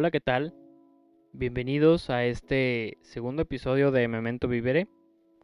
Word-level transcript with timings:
Hola, 0.00 0.10
¿qué 0.10 0.22
tal? 0.22 0.54
Bienvenidos 1.34 2.08
a 2.08 2.24
este 2.24 2.96
segundo 3.02 3.42
episodio 3.42 3.90
de 3.90 4.08
Memento 4.08 4.48
Vivere, 4.48 4.88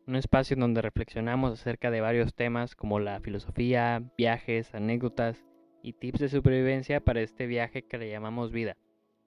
un 0.06 0.16
espacio 0.16 0.54
en 0.54 0.60
donde 0.60 0.80
reflexionamos 0.80 1.52
acerca 1.52 1.90
de 1.90 2.00
varios 2.00 2.34
temas 2.34 2.74
como 2.74 2.98
la 2.98 3.20
filosofía, 3.20 4.02
viajes, 4.16 4.74
anécdotas 4.74 5.44
y 5.82 5.92
tips 5.92 6.20
de 6.20 6.28
supervivencia 6.30 7.04
para 7.04 7.20
este 7.20 7.46
viaje 7.46 7.82
que 7.82 7.98
le 7.98 8.08
llamamos 8.08 8.50
vida. 8.50 8.78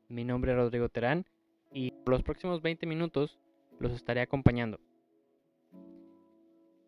Mi 0.07 0.23
nombre 0.23 0.53
es 0.53 0.57
Rodrigo 0.57 0.89
Terán 0.89 1.27
y 1.71 1.91
por 1.91 2.15
los 2.15 2.23
próximos 2.23 2.63
20 2.63 2.87
minutos 2.87 3.37
los 3.79 3.91
estaré 3.91 4.21
acompañando. 4.21 4.79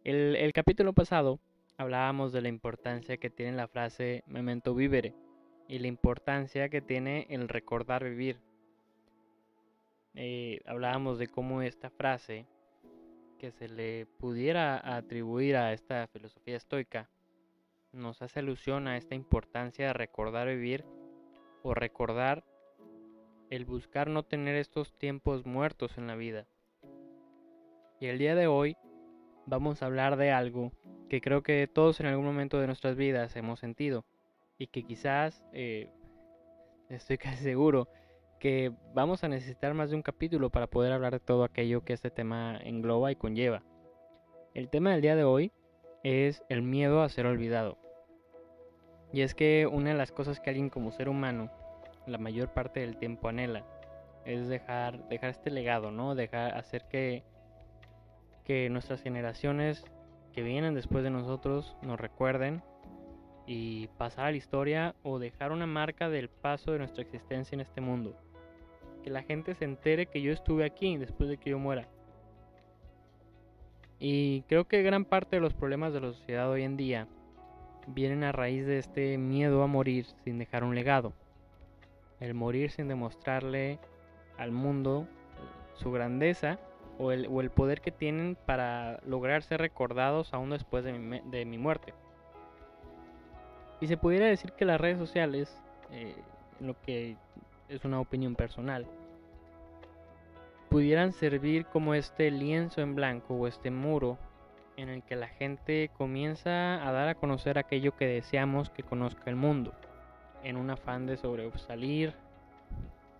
El, 0.03 0.35
el 0.35 0.51
capítulo 0.51 0.93
pasado 0.93 1.39
hablábamos 1.77 2.33
de 2.33 2.41
la 2.41 2.49
importancia 2.49 3.17
que 3.17 3.29
tiene 3.29 3.55
la 3.55 3.67
frase 3.67 4.23
Memento 4.25 4.73
Vivere 4.73 5.13
y 5.71 5.79
la 5.79 5.87
importancia 5.87 6.67
que 6.67 6.81
tiene 6.81 7.27
el 7.29 7.47
recordar 7.47 8.03
vivir. 8.03 8.41
Eh, 10.15 10.59
hablábamos 10.65 11.17
de 11.17 11.27
cómo 11.27 11.61
esta 11.61 11.89
frase 11.89 12.45
que 13.39 13.51
se 13.51 13.69
le 13.69 14.05
pudiera 14.05 14.81
atribuir 14.97 15.55
a 15.55 15.71
esta 15.71 16.07
filosofía 16.07 16.57
estoica 16.57 17.09
nos 17.93 18.21
hace 18.21 18.39
alusión 18.39 18.89
a 18.89 18.97
esta 18.97 19.15
importancia 19.15 19.87
de 19.87 19.93
recordar 19.93 20.49
vivir 20.49 20.83
o 21.63 21.73
recordar 21.73 22.43
el 23.49 23.63
buscar 23.63 24.09
no 24.09 24.23
tener 24.23 24.57
estos 24.57 24.93
tiempos 24.97 25.45
muertos 25.45 25.97
en 25.97 26.05
la 26.05 26.15
vida. 26.17 26.47
Y 28.01 28.07
el 28.07 28.17
día 28.17 28.35
de 28.35 28.47
hoy 28.47 28.75
vamos 29.45 29.81
a 29.81 29.85
hablar 29.85 30.17
de 30.17 30.31
algo 30.31 30.73
que 31.07 31.21
creo 31.21 31.43
que 31.43 31.69
todos 31.73 32.01
en 32.01 32.07
algún 32.07 32.25
momento 32.25 32.59
de 32.59 32.67
nuestras 32.67 32.97
vidas 32.97 33.37
hemos 33.37 33.61
sentido 33.61 34.03
y 34.61 34.67
que 34.67 34.83
quizás, 34.83 35.43
eh, 35.53 35.89
estoy 36.87 37.17
casi 37.17 37.43
seguro, 37.43 37.87
que 38.39 38.71
vamos 38.93 39.23
a 39.23 39.27
necesitar 39.27 39.73
más 39.73 39.89
de 39.89 39.95
un 39.95 40.03
capítulo 40.03 40.51
para 40.51 40.67
poder 40.67 40.91
hablar 40.93 41.13
de 41.13 41.19
todo 41.19 41.43
aquello 41.43 41.83
que 41.83 41.93
este 41.93 42.11
tema 42.11 42.59
engloba 42.63 43.11
y 43.11 43.15
conlleva. 43.15 43.63
El 44.53 44.69
tema 44.69 44.91
del 44.91 45.01
día 45.01 45.15
de 45.15 45.23
hoy 45.23 45.51
es 46.03 46.43
el 46.47 46.61
miedo 46.61 47.01
a 47.01 47.09
ser 47.09 47.25
olvidado. 47.25 47.79
Y 49.11 49.21
es 49.21 49.33
que 49.33 49.67
una 49.71 49.89
de 49.89 49.97
las 49.97 50.11
cosas 50.11 50.39
que 50.39 50.51
alguien 50.51 50.69
como 50.69 50.91
ser 50.91 51.09
humano 51.09 51.51
la 52.05 52.19
mayor 52.19 52.53
parte 52.53 52.81
del 52.81 52.97
tiempo 52.97 53.29
anhela 53.29 53.65
es 54.25 54.47
dejar, 54.47 55.07
dejar 55.09 55.31
este 55.31 55.49
legado, 55.49 55.89
¿no? 55.89 56.13
Dejar, 56.13 56.55
hacer 56.55 56.85
que, 56.87 57.23
que 58.43 58.69
nuestras 58.69 59.01
generaciones 59.01 59.83
que 60.33 60.43
vienen 60.43 60.75
después 60.75 61.03
de 61.03 61.09
nosotros 61.09 61.75
nos 61.81 61.99
recuerden 61.99 62.63
y 63.45 63.87
pasar 63.97 64.25
a 64.25 64.31
la 64.31 64.37
historia 64.37 64.95
o 65.03 65.19
dejar 65.19 65.51
una 65.51 65.65
marca 65.65 66.09
del 66.09 66.29
paso 66.29 66.71
de 66.71 66.79
nuestra 66.79 67.03
existencia 67.03 67.55
en 67.55 67.61
este 67.61 67.81
mundo. 67.81 68.15
Que 69.03 69.09
la 69.09 69.23
gente 69.23 69.55
se 69.55 69.65
entere 69.65 70.05
que 70.05 70.21
yo 70.21 70.31
estuve 70.31 70.63
aquí 70.63 70.97
después 70.97 71.29
de 71.29 71.37
que 71.37 71.49
yo 71.49 71.59
muera. 71.59 71.87
Y 73.99 74.41
creo 74.43 74.65
que 74.67 74.81
gran 74.81 75.05
parte 75.05 75.35
de 75.35 75.41
los 75.41 75.53
problemas 75.53 75.93
de 75.93 76.01
la 76.01 76.13
sociedad 76.13 76.49
hoy 76.49 76.63
en 76.63 76.77
día 76.77 77.07
vienen 77.87 78.23
a 78.23 78.31
raíz 78.31 78.65
de 78.65 78.77
este 78.77 79.17
miedo 79.17 79.63
a 79.63 79.67
morir 79.67 80.05
sin 80.23 80.37
dejar 80.37 80.63
un 80.63 80.75
legado. 80.75 81.13
El 82.19 82.33
morir 82.33 82.71
sin 82.71 82.87
demostrarle 82.87 83.79
al 84.37 84.51
mundo 84.51 85.07
su 85.73 85.91
grandeza 85.91 86.59
o 86.97 87.11
el, 87.11 87.27
o 87.27 87.41
el 87.41 87.49
poder 87.49 87.81
que 87.81 87.91
tienen 87.91 88.37
para 88.45 88.99
lograr 89.05 89.43
ser 89.43 89.61
recordados 89.61 90.33
aún 90.33 90.51
después 90.51 90.83
de 90.83 90.93
mi, 90.93 91.19
de 91.19 91.45
mi 91.45 91.57
muerte. 91.57 91.93
Y 93.81 93.87
se 93.87 93.97
pudiera 93.97 94.27
decir 94.27 94.53
que 94.53 94.63
las 94.63 94.79
redes 94.79 94.99
sociales, 94.99 95.59
eh, 95.89 96.15
lo 96.59 96.79
que 96.81 97.17
es 97.67 97.83
una 97.83 97.99
opinión 97.99 98.35
personal, 98.35 98.85
pudieran 100.69 101.11
servir 101.11 101.65
como 101.65 101.95
este 101.95 102.29
lienzo 102.29 102.81
en 102.81 102.93
blanco 102.93 103.33
o 103.33 103.47
este 103.47 103.71
muro 103.71 104.19
en 104.77 104.89
el 104.89 105.03
que 105.03 105.15
la 105.15 105.27
gente 105.27 105.89
comienza 105.97 106.87
a 106.87 106.91
dar 106.91 107.09
a 107.09 107.15
conocer 107.15 107.57
aquello 107.57 107.95
que 107.97 108.05
deseamos 108.05 108.69
que 108.69 108.83
conozca 108.83 109.29
el 109.31 109.35
mundo, 109.35 109.73
en 110.43 110.57
un 110.57 110.69
afán 110.69 111.07
de 111.07 111.17
sobresalir 111.17 112.13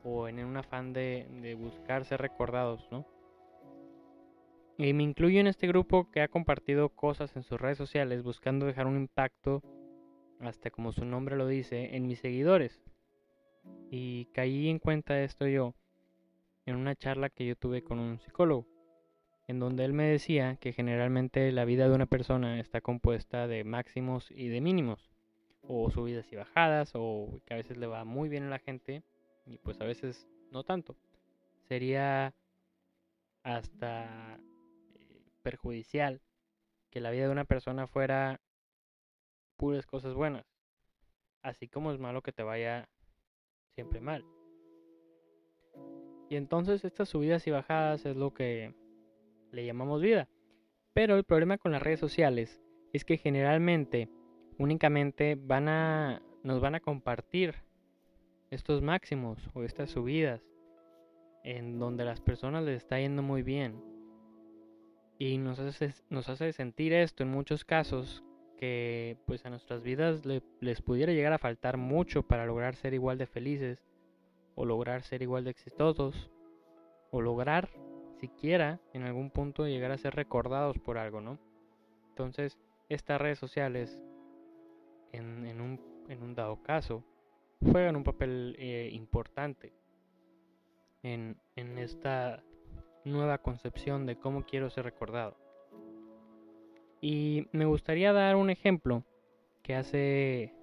o 0.04 0.28
en 0.28 0.46
un 0.46 0.58
afán 0.58 0.94
de, 0.94 1.28
de 1.42 1.56
buscar 1.56 2.06
ser 2.06 2.22
recordados, 2.22 2.88
¿no? 2.92 3.06
Y 4.78 4.94
me 4.94 5.04
incluyo 5.04 5.40
en 5.40 5.48
este 5.48 5.68
grupo 5.68 6.10
que 6.10 6.22
ha 6.22 6.28
compartido 6.28 6.90
cosas 6.90 7.36
en 7.36 7.44
sus 7.44 7.60
redes 7.60 7.78
sociales 7.78 8.24
buscando 8.24 8.66
dejar 8.66 8.88
un 8.88 8.96
impacto 8.98 9.62
hasta 10.42 10.72
como 10.72 10.92
su 10.92 11.06
nombre 11.06 11.36
lo 11.38 11.48
dice, 11.48 11.96
en 11.96 12.08
mis 12.08 12.20
seguidores. 12.20 12.82
Y 13.90 14.26
caí 14.34 14.70
en 14.70 14.80
cuenta 14.80 15.22
esto 15.22 15.48
yo 15.48 15.76
en 16.66 16.76
una 16.76 16.96
charla 16.96 17.30
que 17.30 17.46
yo 17.46 17.56
tuve 17.56 17.84
con 17.84 18.00
un 18.00 18.20
psicólogo, 18.20 18.68
en 19.48 19.60
donde 19.60 19.84
él 19.86 19.94
me 19.94 20.06
decía 20.06 20.58
que 20.58 20.74
generalmente 20.74 21.52
la 21.52 21.66
vida 21.66 21.88
de 21.88 21.96
una 21.96 22.06
persona 22.06 22.60
está 22.60 22.82
compuesta 22.82 23.48
de 23.48 23.64
máximos 23.64 24.32
y 24.32 24.48
de 24.48 24.62
mínimos, 24.62 25.10
o 25.62 25.90
subidas 25.90 26.32
y 26.32 26.36
bajadas, 26.36 26.92
o 26.96 27.42
que 27.46 27.54
a 27.54 27.58
veces 27.58 27.78
le 27.78 27.88
va 27.88 28.06
muy 28.06 28.30
bien 28.30 28.44
a 28.44 28.50
la 28.50 28.60
gente 28.60 29.04
y 29.46 29.58
pues 29.58 29.80
a 29.82 29.86
veces 29.86 30.28
no 30.52 30.64
tanto. 30.64 30.96
Sería 31.68 32.34
hasta 33.44 34.40
eh, 34.96 35.22
perjudicial 35.42 36.22
que 36.90 37.00
la 37.00 37.12
vida 37.12 37.26
de 37.26 37.32
una 37.32 37.46
persona 37.46 37.88
fuera 37.88 38.40
puras 39.62 39.86
cosas 39.86 40.16
buenas. 40.16 40.44
Así 41.44 41.68
como 41.68 41.92
es 41.92 42.00
malo 42.00 42.24
que 42.24 42.32
te 42.32 42.42
vaya 42.42 42.90
siempre 43.76 44.02
mal. 44.02 44.26
Y 46.32 46.36
entonces 46.36 46.84
estas 46.84 47.10
subidas 47.10 47.46
y 47.46 47.52
bajadas 47.52 48.08
es 48.08 48.16
lo 48.16 48.34
que 48.34 48.74
le 49.52 49.64
llamamos 49.64 50.02
vida. 50.02 50.28
Pero 50.94 51.16
el 51.16 51.26
problema 51.26 51.60
con 51.60 51.72
las 51.72 51.84
redes 51.84 52.00
sociales 52.00 52.60
es 52.92 53.06
que 53.06 53.18
generalmente 53.18 54.10
únicamente 54.58 55.36
van 55.40 55.70
a 55.70 56.24
nos 56.44 56.60
van 56.60 56.74
a 56.74 56.80
compartir 56.80 57.54
estos 58.50 58.82
máximos 58.82 59.48
o 59.54 59.62
estas 59.62 59.92
subidas 59.92 60.42
en 61.44 61.78
donde 61.78 62.04
las 62.04 62.20
personas 62.20 62.64
les 62.64 62.78
está 62.78 63.00
yendo 63.00 63.22
muy 63.22 63.44
bien. 63.44 63.80
Y 65.20 65.38
nos 65.38 65.60
hace, 65.60 65.94
nos 66.10 66.30
hace 66.30 66.52
sentir 66.52 66.94
esto 66.94 67.22
en 67.22 67.30
muchos 67.30 67.64
casos 67.64 68.24
que 68.62 69.18
pues 69.26 69.44
a 69.44 69.50
nuestras 69.50 69.82
vidas 69.82 70.22
les 70.24 70.82
pudiera 70.84 71.12
llegar 71.12 71.34
a 71.34 71.40
faltar 71.40 71.78
mucho 71.78 72.22
para 72.22 72.46
lograr 72.46 72.76
ser 72.76 72.94
igual 72.94 73.18
de 73.18 73.26
felices 73.26 73.84
o 74.54 74.66
lograr 74.66 75.02
ser 75.02 75.24
igual 75.24 75.44
de 75.44 75.50
exitosos 75.50 76.30
o 77.10 77.22
lograr 77.22 77.70
siquiera 78.20 78.80
en 78.94 79.02
algún 79.02 79.32
punto 79.32 79.66
llegar 79.66 79.92
a 79.92 79.98
ser 79.98 80.14
recordados 80.14 80.78
por 80.78 81.00
algo, 81.00 81.22
¿no? 81.22 81.40
Entonces 82.10 82.60
estas 82.88 83.20
redes 83.20 83.40
sociales 83.40 84.00
en, 85.12 85.60
un, 85.60 85.82
un, 86.08 86.36
dado 86.36 86.62
caso 86.62 87.04
juegan 87.64 87.96
un 87.96 88.04
papel 88.04 88.56
eh, 88.60 88.92
importante 88.94 89.74
en, 91.02 91.36
en 91.56 91.80
esta 91.80 92.44
nueva 93.06 93.40
concepción 93.40 94.06
de 94.06 94.18
cómo 94.18 94.46
quiero 94.46 94.70
ser 94.70 94.84
recordado. 94.84 95.36
Y 97.02 97.48
me 97.52 97.66
gustaría 97.66 98.14
dar 98.14 98.36
un 98.36 98.52
ejemplo 98.52 99.04
que 99.64 99.76
hace 99.76 100.54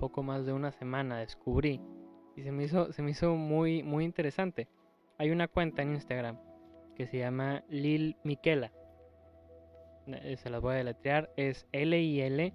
poco 0.00 0.22
más 0.24 0.44
de 0.44 0.52
una 0.52 0.72
semana 0.72 1.18
descubrí 1.18 1.80
y 2.36 2.42
se 2.42 2.52
me 2.52 2.64
hizo, 2.64 2.92
se 2.92 3.02
me 3.02 3.12
hizo 3.12 3.34
muy, 3.34 3.82
muy 3.82 4.04
interesante. 4.04 4.68
Hay 5.18 5.30
una 5.30 5.48
cuenta 5.48 5.82
en 5.82 5.94
Instagram 5.94 6.38
que 6.94 7.06
se 7.06 7.18
llama 7.18 7.64
Lil 7.68 8.16
Miquela. 8.22 8.70
Eh, 10.06 10.36
se 10.36 10.50
las 10.50 10.60
voy 10.60 10.74
a 10.74 10.78
deletrear. 10.78 11.30
Es 11.36 11.66
L-I-L-M-I-Q-U-E-L-A. 11.72 12.54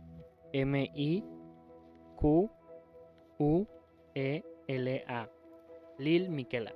Lil 5.98 6.30
Miquela. 6.30 6.74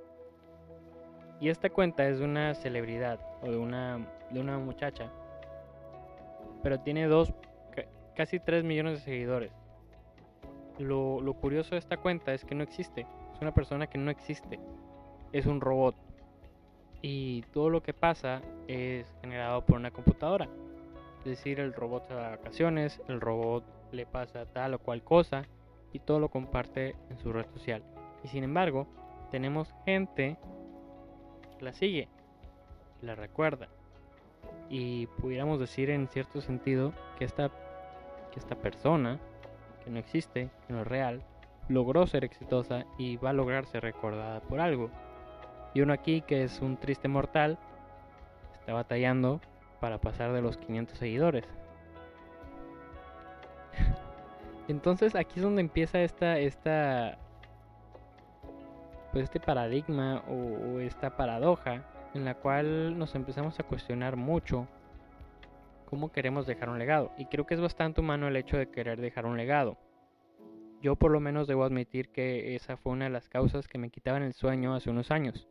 Y 1.40 1.48
esta 1.48 1.70
cuenta 1.70 2.06
es 2.08 2.18
de 2.18 2.24
una 2.24 2.54
celebridad 2.54 3.20
o 3.42 3.50
de 3.50 3.56
una, 3.56 4.06
de 4.30 4.40
una 4.40 4.58
muchacha 4.58 5.10
pero 6.62 6.80
tiene 6.80 7.06
dos, 7.06 7.32
casi 8.16 8.40
3 8.40 8.64
millones 8.64 8.98
de 8.98 9.04
seguidores. 9.04 9.52
Lo, 10.78 11.20
lo, 11.20 11.34
curioso 11.34 11.70
de 11.74 11.78
esta 11.78 11.96
cuenta 11.96 12.32
es 12.34 12.44
que 12.44 12.54
no 12.54 12.62
existe. 12.62 13.06
Es 13.34 13.40
una 13.40 13.52
persona 13.52 13.86
que 13.86 13.98
no 13.98 14.10
existe. 14.10 14.58
Es 15.32 15.46
un 15.46 15.60
robot. 15.60 15.94
Y 17.02 17.42
todo 17.52 17.70
lo 17.70 17.82
que 17.82 17.94
pasa 17.94 18.42
es 18.66 19.06
generado 19.20 19.64
por 19.64 19.76
una 19.76 19.90
computadora. 19.90 20.48
Es 21.20 21.24
decir, 21.24 21.60
el 21.60 21.72
robot 21.72 22.06
se 22.06 22.14
va 22.14 22.24
de 22.24 22.36
vacaciones, 22.36 23.00
el 23.08 23.20
robot 23.20 23.64
le 23.92 24.06
pasa 24.06 24.46
tal 24.46 24.74
o 24.74 24.78
cual 24.78 25.02
cosa 25.02 25.42
y 25.92 26.00
todo 26.00 26.20
lo 26.20 26.28
comparte 26.28 26.94
en 27.10 27.18
su 27.18 27.32
red 27.32 27.46
social. 27.52 27.82
Y 28.24 28.28
sin 28.28 28.44
embargo, 28.44 28.86
tenemos 29.30 29.72
gente 29.84 30.38
que 31.58 31.64
la 31.64 31.72
sigue, 31.72 32.08
la 33.02 33.14
recuerda, 33.14 33.68
y 34.68 35.06
pudiéramos 35.06 35.58
decir 35.60 35.90
en 35.90 36.08
cierto 36.08 36.40
sentido 36.40 36.92
que 37.18 37.24
esta, 37.24 37.50
que 38.30 38.38
esta 38.38 38.56
persona, 38.56 39.18
que 39.84 39.90
no 39.90 39.98
existe, 39.98 40.50
que 40.66 40.72
no 40.72 40.82
es 40.82 40.86
real, 40.86 41.22
logró 41.68 42.06
ser 42.06 42.24
exitosa 42.24 42.84
y 42.98 43.16
va 43.16 43.30
a 43.30 43.34
lograr 43.34 43.66
ser 43.66 43.82
recordada 43.82 44.40
por 44.40 44.60
algo. 44.60 44.90
Y 45.74 45.80
uno 45.80 45.92
aquí 45.92 46.22
que 46.22 46.44
es 46.44 46.60
un 46.60 46.76
triste 46.76 47.08
mortal, 47.08 47.58
está 48.54 48.72
batallando 48.72 49.40
para 49.80 49.98
pasar 49.98 50.32
de 50.32 50.42
los 50.42 50.56
500 50.56 50.98
seguidores. 50.98 51.44
Entonces 54.68 55.14
aquí 55.14 55.34
es 55.36 55.42
donde 55.42 55.60
empieza 55.60 56.00
esta, 56.00 56.38
esta 56.38 57.18
pues 59.12 59.24
este 59.24 59.40
paradigma 59.40 60.22
o, 60.28 60.80
esta 60.80 61.16
paradoja 61.16 61.82
en 62.14 62.24
la 62.24 62.34
cual 62.34 62.98
nos 62.98 63.14
empezamos 63.14 63.58
a 63.60 63.64
cuestionar 63.64 64.16
mucho 64.16 64.66
cómo 65.84 66.12
queremos 66.12 66.46
dejar 66.46 66.68
un 66.68 66.78
legado. 66.78 67.12
Y 67.16 67.26
creo 67.26 67.46
que 67.46 67.54
es 67.54 67.60
bastante 67.60 68.00
humano 68.00 68.28
el 68.28 68.36
hecho 68.36 68.56
de 68.58 68.70
querer 68.70 69.00
dejar 69.00 69.26
un 69.26 69.36
legado. 69.36 69.78
Yo 70.80 70.96
por 70.96 71.10
lo 71.10 71.18
menos 71.18 71.46
debo 71.48 71.64
admitir 71.64 72.10
que 72.10 72.54
esa 72.54 72.76
fue 72.76 72.92
una 72.92 73.06
de 73.06 73.10
las 73.10 73.28
causas 73.28 73.66
que 73.66 73.78
me 73.78 73.90
quitaban 73.90 74.22
el 74.22 74.32
sueño 74.32 74.74
hace 74.74 74.90
unos 74.90 75.10
años. 75.10 75.48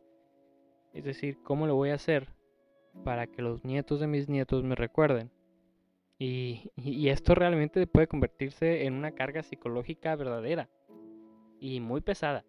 Es 0.94 1.04
decir, 1.04 1.38
¿cómo 1.42 1.66
lo 1.66 1.74
voy 1.74 1.90
a 1.90 1.94
hacer 1.94 2.28
para 3.04 3.26
que 3.26 3.42
los 3.42 3.64
nietos 3.64 4.00
de 4.00 4.06
mis 4.06 4.28
nietos 4.28 4.64
me 4.64 4.74
recuerden? 4.74 5.30
Y, 6.18 6.72
y 6.76 7.08
esto 7.10 7.34
realmente 7.34 7.86
puede 7.86 8.08
convertirse 8.08 8.86
en 8.86 8.94
una 8.94 9.12
carga 9.12 9.42
psicológica 9.42 10.16
verdadera 10.16 10.68
y 11.60 11.80
muy 11.80 12.00
pesada. 12.00 12.44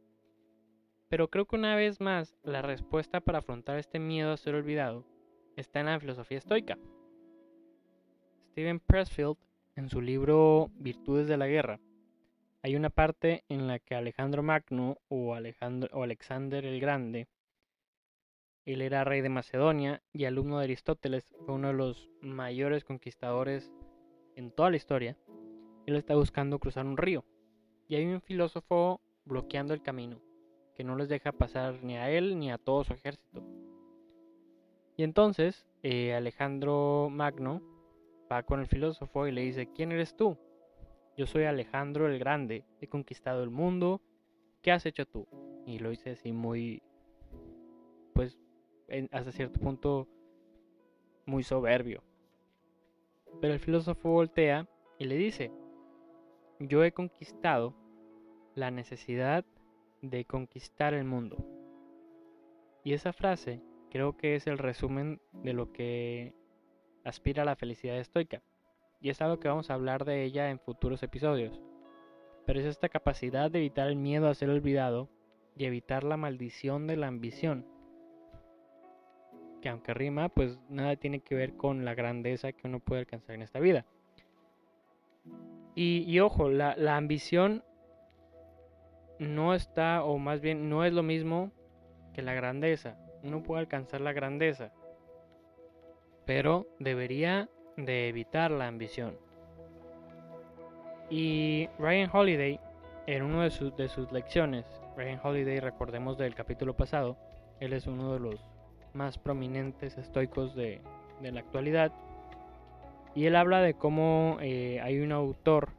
Pero 1.09 1.29
creo 1.29 1.45
que 1.45 1.55
una 1.55 1.75
vez 1.75 1.99
más 1.99 2.37
la 2.43 2.61
respuesta 2.61 3.19
para 3.19 3.39
afrontar 3.39 3.79
este 3.79 3.97
miedo 3.97 4.31
a 4.31 4.37
ser 4.37 4.53
olvidado 4.53 5.05
está 5.55 5.79
en 5.79 5.87
la 5.87 5.99
filosofía 5.99 6.37
estoica. 6.37 6.77
Steven 8.51 8.79
Pressfield, 8.79 9.37
en 9.75 9.89
su 9.89 10.01
libro 10.01 10.69
Virtudes 10.75 11.27
de 11.27 11.37
la 11.37 11.47
Guerra, 11.47 11.79
hay 12.61 12.75
una 12.75 12.91
parte 12.91 13.43
en 13.49 13.67
la 13.67 13.79
que 13.79 13.95
Alejandro 13.95 14.43
Magno 14.43 14.97
o, 15.07 15.33
Alejandro, 15.33 15.89
o 15.93 16.03
Alexander 16.03 16.63
el 16.63 16.79
Grande, 16.79 17.27
él 18.65 18.83
era 18.83 19.03
rey 19.03 19.21
de 19.21 19.29
Macedonia 19.29 20.03
y 20.13 20.25
alumno 20.25 20.59
de 20.59 20.65
Aristóteles, 20.65 21.33
fue 21.43 21.55
uno 21.55 21.69
de 21.69 21.73
los 21.73 22.11
mayores 22.21 22.83
conquistadores 22.83 23.71
en 24.35 24.51
toda 24.51 24.69
la 24.69 24.77
historia. 24.77 25.17
Él 25.87 25.95
está 25.95 26.13
buscando 26.13 26.59
cruzar 26.59 26.85
un 26.85 26.97
río 26.97 27.25
y 27.87 27.95
hay 27.95 28.05
un 28.05 28.21
filósofo 28.21 29.01
bloqueando 29.25 29.73
el 29.73 29.81
camino 29.81 30.21
que 30.79 30.85
no 30.85 30.95
les 30.95 31.09
deja 31.09 31.33
pasar 31.33 31.83
ni 31.83 31.97
a 31.97 32.09
él 32.09 32.39
ni 32.39 32.53
a 32.53 32.57
todo 32.57 32.85
su 32.85 32.93
ejército. 32.93 33.43
Y 34.95 35.03
entonces 35.03 35.67
eh, 35.83 36.13
Alejandro 36.13 37.09
Magno 37.11 37.61
va 38.31 38.43
con 38.43 38.61
el 38.61 38.67
filósofo 38.67 39.27
y 39.27 39.33
le 39.33 39.41
dice, 39.41 39.67
¿quién 39.73 39.91
eres 39.91 40.15
tú? 40.15 40.37
Yo 41.17 41.25
soy 41.25 41.43
Alejandro 41.43 42.07
el 42.07 42.17
Grande, 42.17 42.63
he 42.79 42.87
conquistado 42.87 43.43
el 43.43 43.49
mundo, 43.49 43.99
¿qué 44.61 44.71
has 44.71 44.85
hecho 44.85 45.05
tú? 45.05 45.27
Y 45.65 45.79
lo 45.79 45.89
dice 45.89 46.11
así 46.11 46.31
muy, 46.31 46.81
pues, 48.13 48.39
hasta 49.11 49.33
cierto 49.33 49.59
punto, 49.59 50.07
muy 51.25 51.43
soberbio. 51.43 52.03
Pero 53.41 53.53
el 53.53 53.59
filósofo 53.59 54.11
voltea 54.11 54.65
y 54.97 55.03
le 55.07 55.17
dice, 55.17 55.51
yo 56.57 56.85
he 56.85 56.93
conquistado 56.93 57.75
la 58.55 58.71
necesidad 58.71 59.43
de 60.01 60.25
conquistar 60.25 60.93
el 60.93 61.05
mundo. 61.05 61.37
Y 62.83 62.93
esa 62.93 63.13
frase 63.13 63.61
creo 63.89 64.17
que 64.17 64.35
es 64.35 64.47
el 64.47 64.57
resumen 64.57 65.19
de 65.33 65.53
lo 65.53 65.71
que 65.71 66.33
aspira 67.03 67.43
a 67.43 67.45
la 67.45 67.55
felicidad 67.55 67.97
estoica. 67.97 68.41
Y 69.01 69.09
es 69.09 69.21
algo 69.21 69.39
que 69.39 69.47
vamos 69.47 69.69
a 69.69 69.73
hablar 69.73 70.05
de 70.05 70.23
ella 70.23 70.49
en 70.49 70.59
futuros 70.59 71.03
episodios. 71.03 71.61
Pero 72.45 72.59
es 72.59 72.65
esta 72.65 72.89
capacidad 72.89 73.49
de 73.51 73.59
evitar 73.59 73.87
el 73.87 73.95
miedo 73.95 74.27
a 74.27 74.33
ser 74.33 74.49
olvidado 74.49 75.09
y 75.55 75.65
evitar 75.65 76.03
la 76.03 76.17
maldición 76.17 76.87
de 76.87 76.97
la 76.97 77.07
ambición. 77.07 77.65
Que 79.61 79.69
aunque 79.69 79.93
rima, 79.93 80.29
pues 80.29 80.59
nada 80.69 80.95
tiene 80.95 81.19
que 81.19 81.35
ver 81.35 81.55
con 81.55 81.85
la 81.85 81.93
grandeza 81.93 82.51
que 82.53 82.67
uno 82.67 82.79
puede 82.79 83.01
alcanzar 83.01 83.35
en 83.35 83.41
esta 83.41 83.59
vida. 83.59 83.85
Y, 85.75 86.19
ojo, 86.19 86.49
la, 86.49 86.75
la 86.75 86.97
ambición 86.97 87.63
no 89.19 89.53
está, 89.53 90.03
o 90.03 90.17
más 90.17 90.41
bien 90.41 90.69
no 90.69 90.83
es 90.85 90.93
lo 90.93 91.03
mismo 91.03 91.51
que 92.13 92.21
la 92.21 92.33
grandeza. 92.33 92.97
Uno 93.21 93.43
puede 93.43 93.61
alcanzar 93.61 94.01
la 94.01 94.13
grandeza, 94.13 94.71
pero 96.25 96.67
debería 96.79 97.49
de 97.75 98.07
evitar 98.07 98.49
la 98.51 98.67
ambición. 98.67 99.17
Y 101.09 101.67
Ryan 101.79 102.09
Holiday, 102.11 102.59
en 103.07 103.23
una 103.23 103.43
de, 103.43 103.49
sus, 103.51 103.75
de 103.75 103.89
sus 103.89 104.11
lecciones, 104.11 104.65
Ryan 104.95 105.19
Holiday, 105.21 105.59
recordemos 105.59 106.17
del 106.17 106.35
capítulo 106.35 106.75
pasado, 106.75 107.17
él 107.59 107.73
es 107.73 107.87
uno 107.87 108.13
de 108.13 108.19
los 108.19 108.45
más 108.93 109.17
prominentes 109.17 109.97
estoicos 109.97 110.55
de, 110.55 110.81
de 111.21 111.31
la 111.31 111.41
actualidad, 111.41 111.91
y 113.15 113.25
él 113.25 113.35
habla 113.35 113.59
de 113.61 113.73
cómo 113.73 114.37
eh, 114.39 114.79
hay 114.81 114.99
un 114.99 115.11
autor 115.11 115.69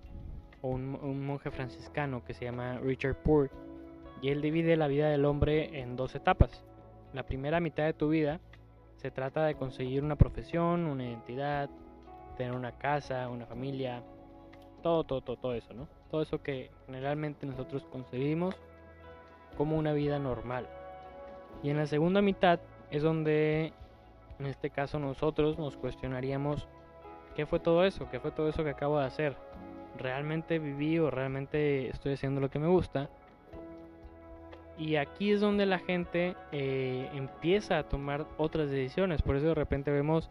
o 0.62 0.68
un, 0.68 1.26
monje 1.26 1.50
franciscano 1.50 2.24
que 2.24 2.34
se 2.34 2.44
llama 2.44 2.78
Richard 2.78 3.16
Poor, 3.16 3.50
y 4.22 4.28
él 4.28 4.42
divide 4.42 4.76
la 4.76 4.88
vida 4.88 5.08
del 5.08 5.24
hombre 5.24 5.80
en 5.80 5.96
dos 5.96 6.14
etapas. 6.14 6.64
La 7.12 7.22
primera 7.24 7.60
mitad 7.60 7.84
de 7.84 7.94
tu 7.94 8.10
vida 8.10 8.40
se 8.96 9.10
trata 9.10 9.44
de 9.44 9.54
conseguir 9.54 10.04
una 10.04 10.16
profesión, 10.16 10.86
una 10.86 11.04
identidad, 11.04 11.70
tener 12.36 12.52
una 12.52 12.72
casa, 12.72 13.28
una 13.28 13.46
familia, 13.46 14.02
todo, 14.82 15.04
todo, 15.04 15.22
todo, 15.22 15.36
todo 15.36 15.54
eso, 15.54 15.72
¿no? 15.72 15.88
Todo 16.10 16.22
eso 16.22 16.42
que 16.42 16.70
generalmente 16.86 17.46
nosotros 17.46 17.84
concebimos 17.90 18.56
como 19.56 19.76
una 19.76 19.92
vida 19.92 20.18
normal. 20.18 20.68
Y 21.62 21.70
en 21.70 21.76
la 21.76 21.86
segunda 21.86 22.22
mitad 22.22 22.60
es 22.90 23.02
donde, 23.02 23.72
en 24.38 24.46
este 24.46 24.70
caso, 24.70 24.98
nosotros 24.98 25.58
nos 25.58 25.76
cuestionaríamos 25.76 26.68
qué 27.34 27.46
fue 27.46 27.60
todo 27.60 27.84
eso, 27.84 28.08
qué 28.10 28.20
fue 28.20 28.32
todo 28.32 28.48
eso 28.48 28.64
que 28.64 28.70
acabo 28.70 28.98
de 28.98 29.06
hacer, 29.06 29.36
realmente 29.96 30.58
viví 30.58 30.98
o 30.98 31.10
realmente 31.10 31.88
estoy 31.88 32.14
haciendo 32.14 32.40
lo 32.40 32.50
que 32.50 32.58
me 32.58 32.68
gusta. 32.68 33.10
Y 34.78 34.96
aquí 34.96 35.32
es 35.32 35.40
donde 35.40 35.66
la 35.66 35.78
gente 35.78 36.36
eh, 36.52 37.08
empieza 37.12 37.78
a 37.78 37.88
tomar 37.88 38.26
otras 38.38 38.70
decisiones. 38.70 39.20
Por 39.20 39.36
eso 39.36 39.48
de 39.48 39.54
repente 39.54 39.90
vemos 39.90 40.30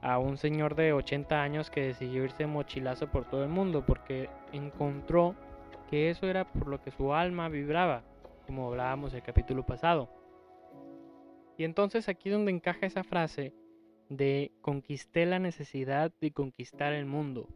a 0.00 0.18
un 0.18 0.38
señor 0.38 0.74
de 0.74 0.94
80 0.94 1.42
años 1.42 1.70
que 1.70 1.82
decidió 1.82 2.24
irse 2.24 2.46
mochilazo 2.46 3.08
por 3.08 3.28
todo 3.28 3.42
el 3.42 3.50
mundo 3.50 3.84
porque 3.84 4.30
encontró 4.52 5.34
que 5.90 6.08
eso 6.08 6.26
era 6.26 6.50
por 6.50 6.68
lo 6.68 6.80
que 6.80 6.92
su 6.92 7.12
alma 7.12 7.48
vibraba, 7.48 8.02
como 8.46 8.68
hablábamos 8.68 9.12
el 9.12 9.22
capítulo 9.22 9.66
pasado. 9.66 10.08
Y 11.58 11.64
entonces 11.64 12.08
aquí 12.08 12.30
es 12.30 12.34
donde 12.34 12.52
encaja 12.52 12.86
esa 12.86 13.04
frase 13.04 13.52
de 14.08 14.50
conquisté 14.62 15.26
la 15.26 15.38
necesidad 15.38 16.10
de 16.22 16.32
conquistar 16.32 16.94
el 16.94 17.04
mundo 17.04 17.48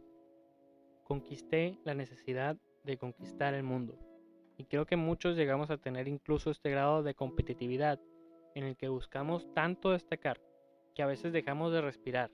conquisté 1.05 1.77
la 1.85 1.93
necesidad 1.93 2.57
de 2.83 2.97
conquistar 2.97 3.53
el 3.53 3.63
mundo. 3.63 3.97
Y 4.57 4.65
creo 4.65 4.85
que 4.85 4.95
muchos 4.95 5.37
llegamos 5.37 5.69
a 5.69 5.77
tener 5.77 6.07
incluso 6.07 6.51
este 6.51 6.69
grado 6.69 7.03
de 7.03 7.13
competitividad 7.13 7.99
en 8.55 8.63
el 8.63 8.75
que 8.75 8.89
buscamos 8.89 9.47
tanto 9.53 9.91
destacar 9.91 10.41
que 10.93 11.03
a 11.03 11.07
veces 11.07 11.31
dejamos 11.31 11.71
de 11.71 11.81
respirar. 11.81 12.31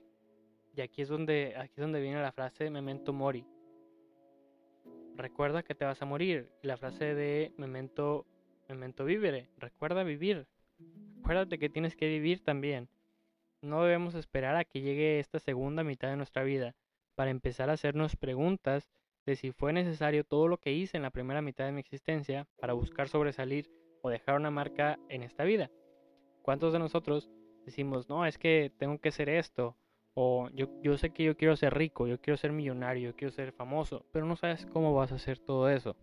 Y 0.74 0.80
aquí 0.80 1.02
es 1.02 1.08
donde, 1.08 1.54
aquí 1.56 1.74
es 1.76 1.82
donde 1.82 2.00
viene 2.00 2.22
la 2.22 2.32
frase 2.32 2.70
memento 2.70 3.12
mori. 3.12 3.44
Recuerda 5.16 5.62
que 5.62 5.74
te 5.74 5.84
vas 5.84 6.00
a 6.00 6.06
morir. 6.06 6.48
Y 6.62 6.66
la 6.66 6.78
frase 6.78 7.14
de 7.14 7.52
memento, 7.58 8.24
memento 8.68 9.04
vivere. 9.04 9.50
Recuerda 9.58 10.02
vivir. 10.04 10.46
Acuérdate 11.20 11.58
que 11.58 11.68
tienes 11.68 11.94
que 11.94 12.08
vivir 12.08 12.42
también. 12.42 12.88
No 13.60 13.82
debemos 13.82 14.14
esperar 14.14 14.56
a 14.56 14.64
que 14.64 14.80
llegue 14.80 15.18
esta 15.18 15.38
segunda 15.38 15.84
mitad 15.84 16.08
de 16.08 16.16
nuestra 16.16 16.42
vida 16.42 16.74
para 17.14 17.30
empezar 17.30 17.70
a 17.70 17.74
hacernos 17.74 18.16
preguntas 18.16 18.88
de 19.26 19.36
si 19.36 19.52
fue 19.52 19.72
necesario 19.72 20.24
todo 20.24 20.48
lo 20.48 20.58
que 20.58 20.72
hice 20.72 20.96
en 20.96 21.02
la 21.02 21.10
primera 21.10 21.42
mitad 21.42 21.64
de 21.64 21.72
mi 21.72 21.80
existencia 21.80 22.46
para 22.58 22.72
buscar 22.72 23.08
sobresalir 23.08 23.70
o 24.02 24.10
dejar 24.10 24.36
una 24.36 24.50
marca 24.50 24.98
en 25.08 25.22
esta 25.22 25.44
vida. 25.44 25.70
¿Cuántos 26.42 26.72
de 26.72 26.80
nosotros 26.80 27.30
decimos, 27.64 28.08
no, 28.08 28.26
es 28.26 28.36
que 28.36 28.72
tengo 28.78 28.98
que 28.98 29.12
ser 29.12 29.28
esto? 29.28 29.76
O 30.14 30.50
yo, 30.50 30.68
yo 30.82 30.98
sé 30.98 31.10
que 31.10 31.24
yo 31.24 31.36
quiero 31.36 31.56
ser 31.56 31.74
rico, 31.74 32.06
yo 32.06 32.20
quiero 32.20 32.36
ser 32.36 32.52
millonario, 32.52 33.10
yo 33.10 33.16
quiero 33.16 33.32
ser 33.32 33.52
famoso, 33.52 34.04
pero 34.12 34.26
no 34.26 34.36
sabes 34.36 34.66
cómo 34.66 34.92
vas 34.92 35.12
a 35.12 35.14
hacer 35.14 35.38
todo 35.38 35.70
eso. 35.70 35.96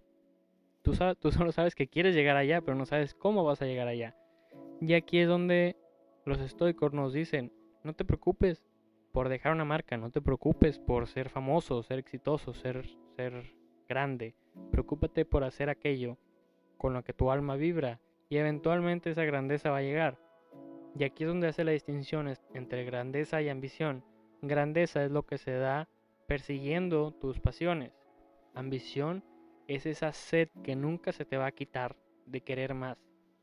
Tú, 0.81 0.93
sabes, 0.95 1.17
tú 1.19 1.31
solo 1.31 1.51
sabes 1.51 1.75
que 1.75 1.87
quieres 1.87 2.15
llegar 2.15 2.37
allá, 2.37 2.61
pero 2.61 2.75
no 2.75 2.85
sabes 2.85 3.13
cómo 3.13 3.43
vas 3.43 3.61
a 3.61 3.65
llegar 3.65 3.87
allá. 3.87 4.15
Y 4.81 4.93
aquí 4.93 5.19
es 5.19 5.27
donde 5.27 5.75
los 6.25 6.39
estoicos 6.39 6.93
nos 6.93 7.13
dicen, 7.13 7.51
no 7.83 7.93
te 7.93 8.05
preocupes, 8.05 8.63
por 9.11 9.29
dejar 9.29 9.53
una 9.53 9.65
marca, 9.65 9.97
no 9.97 10.11
te 10.11 10.21
preocupes 10.21 10.79
por 10.79 11.07
ser 11.07 11.29
famoso, 11.29 11.83
ser 11.83 11.99
exitoso, 11.99 12.53
ser, 12.53 12.87
ser 13.15 13.53
grande. 13.87 14.35
Preocúpate 14.71 15.25
por 15.25 15.43
hacer 15.43 15.69
aquello 15.69 16.17
con 16.77 16.93
lo 16.93 17.03
que 17.03 17.13
tu 17.13 17.31
alma 17.31 17.55
vibra 17.55 17.99
y 18.29 18.37
eventualmente 18.37 19.11
esa 19.11 19.23
grandeza 19.23 19.71
va 19.71 19.77
a 19.77 19.81
llegar. 19.81 20.17
Y 20.97 21.03
aquí 21.03 21.23
es 21.23 21.29
donde 21.29 21.47
hace 21.47 21.63
la 21.63 21.71
distinción 21.71 22.33
entre 22.53 22.83
grandeza 22.83 23.41
y 23.41 23.49
ambición. 23.49 24.03
Grandeza 24.41 25.03
es 25.03 25.11
lo 25.11 25.25
que 25.25 25.37
se 25.37 25.51
da 25.51 25.89
persiguiendo 26.27 27.11
tus 27.11 27.39
pasiones. 27.39 27.91
Ambición 28.53 29.23
es 29.67 29.85
esa 29.85 30.13
sed 30.13 30.49
que 30.63 30.75
nunca 30.75 31.11
se 31.11 31.25
te 31.25 31.37
va 31.37 31.47
a 31.47 31.51
quitar 31.51 31.95
de 32.25 32.41
querer 32.41 32.73
más. 32.73 32.97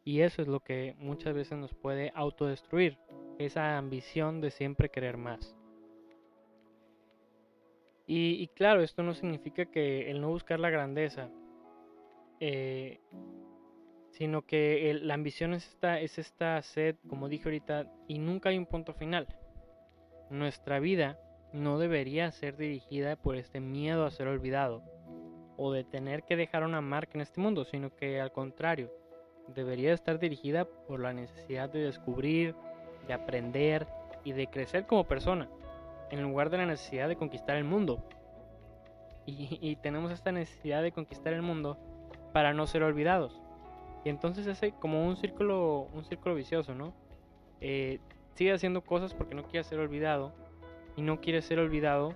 Y 0.05 0.21
eso 0.21 0.43
es 0.43 0.49
lo 0.49 0.61
que 0.61 0.95
muchas 0.99 1.35
veces 1.35 1.59
nos 1.59 1.75
puede 1.75 2.13
autodestruir, 2.15 2.99
esa 3.39 3.77
ambición 3.77 4.41
de 4.41 4.51
siempre 4.51 4.89
querer 4.89 5.17
más. 5.17 5.56
Y, 8.09 8.47
claro, 8.49 8.83
esto 8.83 9.03
no 9.03 9.15
significa 9.15 9.67
que 9.67 10.11
el 10.11 10.21
no 10.21 10.29
buscar 10.29 10.61
la 10.61 10.71
grandeza, 10.71 11.29
eh, 12.39 13.01
sino 14.13 14.43
que 14.43 14.99
la 15.03 15.15
ambición 15.15 15.55
es 15.55 15.67
esta, 15.67 16.01
es 16.01 16.19
esta 16.19 16.63
sed, 16.63 16.97
como 17.09 17.29
dije 17.29 17.45
ahorita, 17.47 17.93
y 18.07 18.19
nunca 18.19 18.51
hay 18.51 18.59
un 18.59 18.67
punto 18.67 18.95
final. 18.95 19.27
Nuestra 20.31 20.79
vida 20.79 21.19
no 21.53 21.79
debería 21.79 22.31
ser 22.31 22.57
dirigida 22.57 23.17
por 23.17 23.37
este 23.37 23.61
miedo 23.61 24.07
a 24.07 24.11
ser 24.11 24.29
olvidado 24.29 24.85
o 25.57 25.73
de 25.73 25.85
tener 25.85 26.23
que 26.23 26.37
dejar 26.37 26.63
una 26.63 26.81
marca 26.81 27.13
en 27.15 27.23
este 27.23 27.41
mundo, 27.41 27.65
sino 27.65 27.95
que 27.95 28.21
al 28.21 28.31
contrario, 28.31 28.93
debería 29.55 29.93
estar 29.93 30.19
dirigida 30.19 30.65
por 30.65 31.01
la 31.01 31.13
necesidad 31.13 31.71
de 31.71 31.81
descubrir, 31.81 32.55
de 33.07 33.15
aprender 33.15 33.87
y 34.25 34.33
de 34.33 34.49
crecer 34.49 34.87
como 34.87 35.05
persona, 35.05 35.49
en 36.11 36.23
lugar 36.23 36.51
de 36.51 36.59
la 36.59 36.67
necesidad 36.67 37.09
de 37.09 37.17
conquistar 37.17 37.57
el 37.57 37.65
mundo. 37.65 38.03
Y, 39.29 39.75
tenemos 39.83 40.13
esta 40.13 40.31
necesidad 40.31 40.83
de 40.83 40.93
conquistar 40.93 41.33
el 41.33 41.43
mundo 41.43 41.77
para 42.33 42.55
no 42.55 42.69
ser 42.69 42.85
olvidados. 42.85 43.41
Y 44.05 44.09
entonces 44.09 44.47
es 44.47 44.73
como 44.75 45.05
un 45.05 45.17
círculo, 45.17 45.89
un 45.93 46.05
círculo 46.05 46.37
vicioso, 46.37 46.77
¿no? 46.77 46.95
Eh, 47.61 47.99
sigue 48.35 48.53
haciendo 48.53 48.83
cosas 48.83 49.15
porque 49.15 49.35
no 49.35 49.43
quiere 49.43 49.65
ser 49.65 49.81
olvidado 49.81 50.33
y 50.95 51.03
no 51.03 51.21
quiere 51.21 51.43
ser 51.43 51.59
olvidado, 51.59 52.15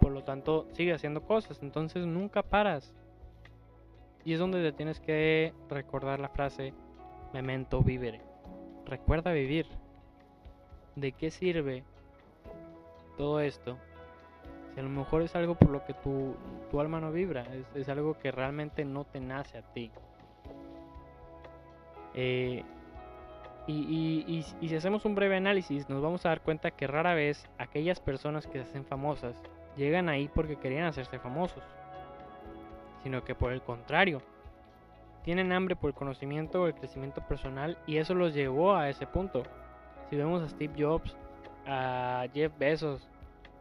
por 0.00 0.12
lo 0.12 0.22
tanto 0.22 0.66
sigue 0.72 0.92
haciendo 0.92 1.22
cosas, 1.22 1.62
entonces 1.62 2.04
nunca 2.04 2.42
paras. 2.42 2.92
Y 4.22 4.34
es 4.34 4.38
donde 4.38 4.62
te 4.62 4.72
tienes 4.72 5.00
que 5.00 5.54
recordar 5.70 6.20
la 6.20 6.28
frase 6.28 6.74
memento 7.32 7.82
vivere. 7.82 8.20
Recuerda 8.84 9.32
vivir. 9.32 9.66
¿De 10.96 11.12
qué 11.12 11.30
sirve 11.30 11.84
todo 13.20 13.40
esto? 13.40 13.76
Si 14.72 14.80
a 14.80 14.82
lo 14.82 14.88
mejor 14.88 15.20
es 15.20 15.36
algo 15.36 15.54
por 15.54 15.68
lo 15.68 15.84
que 15.84 15.92
tu, 15.92 16.34
tu 16.70 16.80
alma 16.80 17.00
no 17.00 17.12
vibra, 17.12 17.42
es, 17.42 17.66
es, 17.74 17.88
algo 17.90 18.18
que 18.18 18.30
realmente 18.30 18.82
no 18.86 19.04
te 19.04 19.20
nace 19.20 19.58
a 19.58 19.62
ti. 19.62 19.90
Eh, 22.14 22.64
y, 23.66 24.42
si 24.42 24.74
hacemos 24.74 25.04
un 25.04 25.14
breve 25.14 25.36
análisis, 25.36 25.88
nos 25.90 26.02
vamos 26.02 26.24
a 26.24 26.30
dar 26.30 26.40
cuenta 26.40 26.70
que 26.70 26.86
rara 26.86 27.12
vez 27.12 27.46
aquellas 27.58 28.00
personas 28.00 28.46
que 28.46 28.54
se 28.54 28.70
hacen 28.70 28.86
famosas 28.86 29.36
llegan 29.76 30.08
ahí 30.08 30.28
porque 30.34 30.56
querían 30.56 30.86
hacerse 30.86 31.18
famosos, 31.18 31.62
sino 33.02 33.22
que 33.22 33.34
por 33.34 33.52
el 33.52 33.60
contrario, 33.60 34.22
tienen 35.24 35.52
hambre 35.52 35.76
por 35.76 35.90
el 35.90 35.94
conocimiento 35.94 36.62
o 36.62 36.66
el 36.66 36.74
crecimiento 36.74 37.20
personal 37.20 37.76
y 37.86 37.98
eso 37.98 38.14
los 38.14 38.32
llevó 38.32 38.74
a 38.74 38.88
ese 38.88 39.06
punto. 39.06 39.42
Si 40.08 40.16
vemos 40.16 40.42
a 40.42 40.48
Steve 40.48 40.74
Jobs, 40.82 41.14
a 41.70 42.26
Jeff 42.34 42.52
Bezos, 42.58 43.08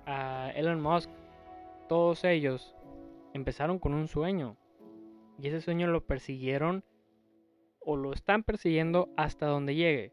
a 0.06 0.52
Elon 0.56 0.82
Musk, 0.82 1.10
todos 1.88 2.24
ellos 2.24 2.76
empezaron 3.34 3.78
con 3.78 3.94
un 3.94 4.08
sueño 4.08 4.58
y 5.40 5.48
ese 5.48 5.62
sueño 5.62 5.88
lo 5.88 6.06
persiguieron 6.06 6.84
o 7.80 7.96
lo 7.96 8.12
están 8.12 8.44
persiguiendo 8.44 9.10
hasta 9.16 9.46
donde 9.46 9.76
llegue. 9.76 10.12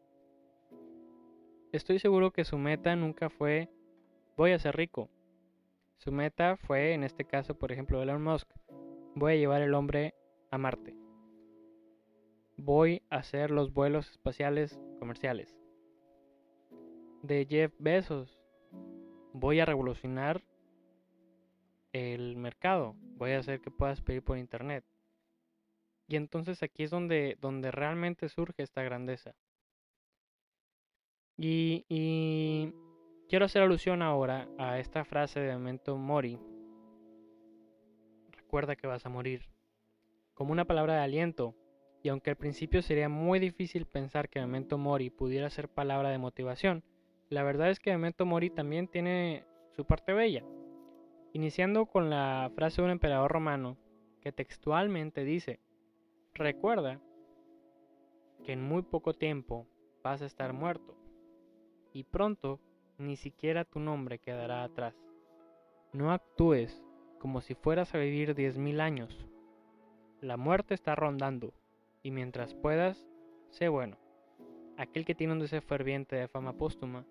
Estoy 1.73 1.99
seguro 1.99 2.33
que 2.33 2.45
su 2.45 2.59
meta 2.59 2.95
nunca 2.97 3.31
fue 3.31 3.71
voy 4.37 4.53
a 4.53 4.59
ser 4.59 4.77
rico. 4.77 5.09
Su 5.97 6.13
meta 6.13 6.57
fue, 6.57 6.93
en 6.93 7.03
este 7.03 7.25
caso, 7.25 7.59
por 7.59 7.73
ejemplo, 7.73 8.03
Elon 8.03 8.23
Musk, 8.23 8.49
voy 9.15 9.33
a 9.33 9.37
llevar 9.37 9.63
el 9.63 9.73
hombre 9.73 10.15
a 10.51 10.59
Marte. 10.59 10.95
Voy 12.59 13.03
a 13.09 13.17
hacer 13.17 13.51
los 13.51 13.73
vuelos 13.73 14.11
espaciales 14.11 14.79
comerciales. 14.99 15.57
De 17.27 17.45
Jeff 17.51 17.73
Bezos, 17.81 18.39
voy 19.33 19.59
a 19.59 19.65
revolucionar 19.65 20.45
el 21.93 22.37
mercado. 22.37 22.95
Voy 23.17 23.33
a 23.33 23.41
hacer 23.41 23.61
que 23.61 23.73
puedas 23.73 24.01
pedir 24.01 24.23
por 24.23 24.39
internet. 24.39 24.85
Y 26.07 26.15
entonces 26.15 26.63
aquí 26.63 26.85
es 26.85 26.91
donde, 26.93 27.37
donde 27.41 27.73
realmente 27.73 28.29
surge 28.29 28.63
esta 28.63 28.85
grandeza. 28.85 29.35
Y, 31.37 31.85
y 31.89 32.73
quiero 33.29 33.47
hacer 33.47 33.63
alusión 33.63 34.03
ahora 34.03 34.49
a 34.57 34.79
esta 34.79 35.05
frase 35.05 35.41
de 35.41 35.53
Memento 35.53 35.97
Mori. 35.97 36.39
Recuerda 38.31 38.77
que 38.77 38.87
vas 38.87 39.05
a 39.05 39.09
morir. 39.09 39.49
Como 40.35 40.53
una 40.53 40.65
palabra 40.65 40.95
de 40.95 41.01
aliento. 41.01 41.57
Y 42.05 42.09
aunque 42.09 42.31
al 42.31 42.37
principio 42.37 42.83
sería 42.83 43.09
muy 43.09 43.41
difícil 43.41 43.85
pensar 43.85 44.29
que 44.29 44.39
Memento 44.39 44.79
Mori 44.79 45.11
pudiera 45.11 45.51
ser 45.51 45.69
palabra 45.69 46.11
de 46.11 46.19
motivación, 46.19 46.85
la 47.29 47.43
verdad 47.43 47.71
es 47.71 47.81
que 47.81 47.91
Memento 47.91 48.25
Mori 48.25 48.51
también 48.51 48.89
tiene 48.89 49.45
su 49.75 49.85
parte 49.85 50.13
bella. 50.13 50.45
Iniciando 51.33 51.87
con 51.87 52.09
la 52.09 52.51
frase 52.55 52.81
de 52.81 52.87
un 52.87 52.93
emperador 52.93 53.31
romano 53.31 53.77
que 54.21 54.33
textualmente 54.33 55.25
dice, 55.25 55.61
Recuerda 56.39 57.01
que 58.45 58.53
en 58.53 58.63
muy 58.63 58.83
poco 58.83 59.15
tiempo 59.15 59.67
vas 60.05 60.21
a 60.21 60.27
estar 60.27 60.53
muerto 60.53 60.99
y 61.95 62.05
pronto 62.05 62.61
ni 62.99 63.17
siquiera 63.17 63.65
tu 63.65 63.81
nombre 63.81 64.19
quedará 64.19 64.63
atrás. 64.63 64.95
No 65.95 66.13
actúes 66.13 66.85
como 67.19 67.41
si 67.41 67.55
fueras 67.55 67.95
a 67.95 67.99
vivir 67.99 68.35
diez 68.35 68.59
mil 68.59 68.83
años. 68.83 69.27
La 70.21 70.37
muerte 70.37 70.75
está 70.75 70.95
rondando 70.95 71.55
y 72.03 72.11
mientras 72.11 72.55
puedas, 72.55 73.09
sé 73.49 73.69
bueno. 73.69 73.97
Aquel 74.77 75.07
que 75.07 75.15
tiene 75.15 75.33
un 75.33 75.41
deseo 75.41 75.63
ferviente 75.63 76.17
de 76.17 76.29
fama 76.29 76.53
póstuma 76.53 77.07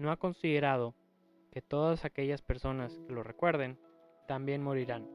no 0.00 0.10
ha 0.10 0.16
considerado 0.16 0.94
que 1.52 1.60
todas 1.60 2.04
aquellas 2.04 2.40
personas 2.40 2.98
que 3.06 3.12
lo 3.12 3.22
recuerden 3.22 3.78
también 4.26 4.62
morirán, 4.62 5.06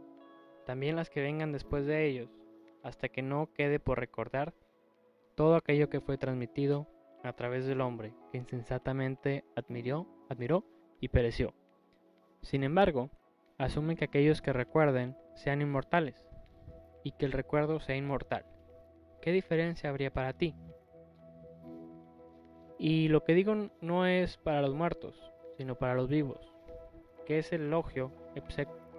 también 0.65 0.95
las 0.95 1.09
que 1.09 1.21
vengan 1.21 1.51
después 1.51 1.85
de 1.85 2.05
ellos 2.05 2.29
hasta 2.83 3.09
que 3.09 3.23
no 3.23 3.51
quede 3.53 3.79
por 3.79 3.99
recordar 3.99 4.53
todo 5.33 5.55
aquello 5.55 5.89
que 5.89 6.01
fue 6.01 6.19
transmitido 6.19 6.87
a 7.23 7.33
través 7.33 7.65
del 7.65 7.81
hombre 7.81 8.13
que 8.31 8.37
insensatamente 8.37 9.43
admiró, 9.55 10.07
admiró 10.29 10.63
y 11.01 11.07
pereció. 11.07 11.55
Sin 12.41 12.63
embargo, 12.63 13.09
asumen 13.57 13.97
que 13.97 14.05
aquellos 14.05 14.43
que 14.43 14.53
recuerden 14.53 15.17
sean 15.33 15.63
inmortales 15.63 16.23
y 17.03 17.11
que 17.13 17.25
el 17.25 17.31
recuerdo 17.31 17.79
sea 17.79 17.95
inmortal. 17.95 18.45
¿Qué 19.19 19.31
diferencia 19.31 19.89
habría 19.89 20.13
para 20.13 20.33
ti? 20.33 20.53
Y 22.77 23.07
lo 23.07 23.23
que 23.23 23.33
digo 23.33 23.69
no 23.81 24.05
es 24.05 24.37
para 24.37 24.61
los 24.61 24.73
muertos, 24.73 25.15
sino 25.57 25.75
para 25.75 25.95
los 25.95 26.09
vivos, 26.09 26.53
que 27.25 27.39
es 27.39 27.51
el 27.53 27.61
elogio, 27.61 28.11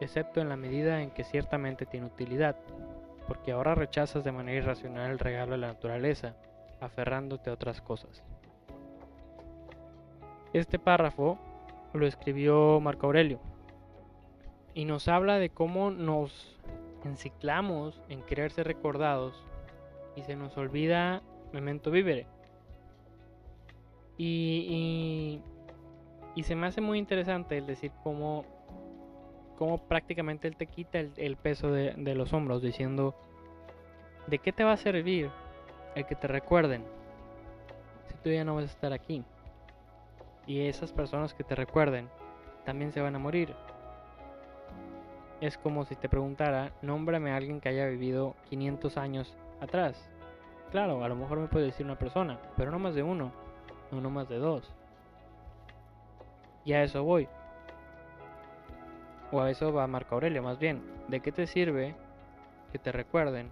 excepto 0.00 0.40
en 0.40 0.48
la 0.48 0.56
medida 0.56 1.02
en 1.02 1.10
que 1.10 1.24
ciertamente 1.24 1.86
tiene 1.86 2.06
utilidad 2.06 2.56
porque 3.26 3.52
ahora 3.52 3.74
rechazas 3.74 4.24
de 4.24 4.32
manera 4.32 4.58
irracional 4.58 5.10
el 5.10 5.18
regalo 5.18 5.52
de 5.52 5.58
la 5.58 5.68
naturaleza, 5.68 6.36
aferrándote 6.80 7.50
a 7.50 7.54
otras 7.54 7.80
cosas. 7.80 8.22
Este 10.52 10.78
párrafo 10.78 11.38
lo 11.92 12.06
escribió 12.06 12.80
Marco 12.80 13.06
Aurelio 13.06 13.40
y 14.74 14.84
nos 14.84 15.08
habla 15.08 15.38
de 15.38 15.50
cómo 15.50 15.90
nos 15.90 16.58
enciclamos 17.04 18.00
en 18.08 18.22
querer 18.22 18.52
ser 18.52 18.66
recordados 18.66 19.44
y 20.14 20.22
se 20.22 20.36
nos 20.36 20.56
olvida 20.56 21.22
memento 21.52 21.90
vivere. 21.90 22.26
Y, 24.18 25.42
y, 26.34 26.42
se 26.42 26.54
me 26.54 26.66
hace 26.66 26.80
muy 26.80 26.98
interesante 26.98 27.58
el 27.58 27.66
decir 27.66 27.92
cómo 28.02 28.44
como 29.58 29.78
prácticamente 29.78 30.48
él 30.48 30.56
te 30.56 30.66
quita 30.66 30.98
el, 30.98 31.36
peso 31.36 31.70
de, 31.70 31.94
de, 31.96 32.14
los 32.14 32.34
hombros, 32.34 32.60
diciendo, 32.60 33.14
¿de 34.26 34.38
qué 34.38 34.52
te 34.52 34.64
va 34.64 34.72
a 34.72 34.76
servir 34.76 35.30
el 35.94 36.04
que 36.04 36.14
te 36.14 36.26
recuerden 36.26 36.84
si 38.06 38.14
tú 38.22 38.30
ya 38.30 38.44
no 38.44 38.54
vas 38.54 38.64
a 38.64 38.72
estar 38.72 38.92
aquí? 38.92 39.24
Y 40.46 40.60
esas 40.66 40.92
personas 40.92 41.32
que 41.32 41.42
te 41.42 41.54
recuerden 41.54 42.08
también 42.66 42.92
se 42.92 43.00
van 43.00 43.14
a 43.14 43.18
morir. 43.18 43.54
Es 45.40 45.56
como 45.58 45.84
si 45.84 45.96
te 45.96 46.08
preguntara, 46.08 46.72
nómbrame 46.82 47.32
a 47.32 47.36
alguien 47.36 47.60
que 47.60 47.68
haya 47.68 47.86
vivido 47.86 48.34
500 48.50 48.96
años 48.96 49.36
atrás. 49.60 50.10
Claro, 50.70 51.02
a 51.04 51.08
lo 51.08 51.16
mejor 51.16 51.38
me 51.38 51.48
puede 51.48 51.66
decir 51.66 51.86
una 51.86 51.98
persona, 51.98 52.38
pero 52.56 52.70
no 52.70 52.78
más 52.78 52.94
de 52.94 53.02
uno, 53.02 53.32
no 53.90 54.10
más 54.10 54.28
de 54.28 54.38
dos. 54.38 54.72
Y 56.64 56.72
a 56.72 56.82
eso 56.82 57.04
voy. 57.04 57.28
O 59.32 59.40
a 59.40 59.50
eso 59.50 59.72
va 59.72 59.86
Marco 59.86 60.14
Aurelio, 60.14 60.42
más 60.42 60.58
bien. 60.58 60.82
¿De 61.08 61.20
qué 61.20 61.32
te 61.32 61.46
sirve 61.46 61.94
que 62.72 62.78
te 62.78 62.92
recuerden 62.92 63.50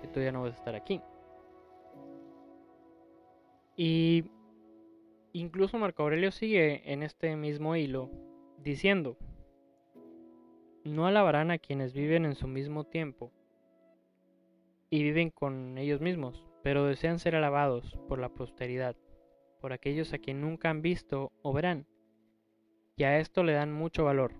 que 0.00 0.08
tú 0.08 0.20
ya 0.20 0.32
no 0.32 0.42
vas 0.42 0.54
a 0.54 0.56
estar 0.56 0.74
aquí? 0.74 1.00
Y 3.76 4.24
incluso 5.32 5.78
Marco 5.78 6.02
Aurelio 6.02 6.30
sigue 6.30 6.92
en 6.92 7.02
este 7.02 7.36
mismo 7.36 7.76
hilo 7.76 8.10
diciendo, 8.58 9.16
no 10.84 11.06
alabarán 11.06 11.50
a 11.50 11.58
quienes 11.58 11.92
viven 11.92 12.24
en 12.24 12.34
su 12.34 12.46
mismo 12.46 12.84
tiempo 12.84 13.32
y 14.90 15.02
viven 15.02 15.30
con 15.30 15.78
ellos 15.78 16.00
mismos, 16.00 16.44
pero 16.62 16.86
desean 16.86 17.18
ser 17.18 17.36
alabados 17.36 17.98
por 18.08 18.18
la 18.18 18.28
posteridad, 18.28 18.96
por 19.60 19.72
aquellos 19.72 20.12
a 20.12 20.18
quien 20.18 20.40
nunca 20.40 20.70
han 20.70 20.82
visto 20.82 21.32
o 21.42 21.52
verán, 21.52 21.86
y 22.96 23.04
a 23.04 23.18
esto 23.18 23.42
le 23.42 23.52
dan 23.52 23.72
mucho 23.72 24.04
valor. 24.04 24.34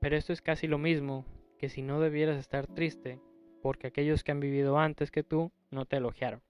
Pero 0.00 0.16
esto 0.16 0.32
es 0.32 0.42
casi 0.42 0.66
lo 0.66 0.78
mismo 0.78 1.24
que 1.58 1.68
si 1.68 1.82
no 1.82 2.00
debieras 2.00 2.38
estar 2.38 2.66
triste, 2.66 3.20
porque 3.62 3.86
aquellos 3.86 4.22
que 4.22 4.32
han 4.32 4.40
vivido 4.40 4.78
antes 4.78 5.10
que 5.10 5.22
tú 5.22 5.50
no 5.70 5.86
te 5.86 5.96
elogiaron. 5.96 6.42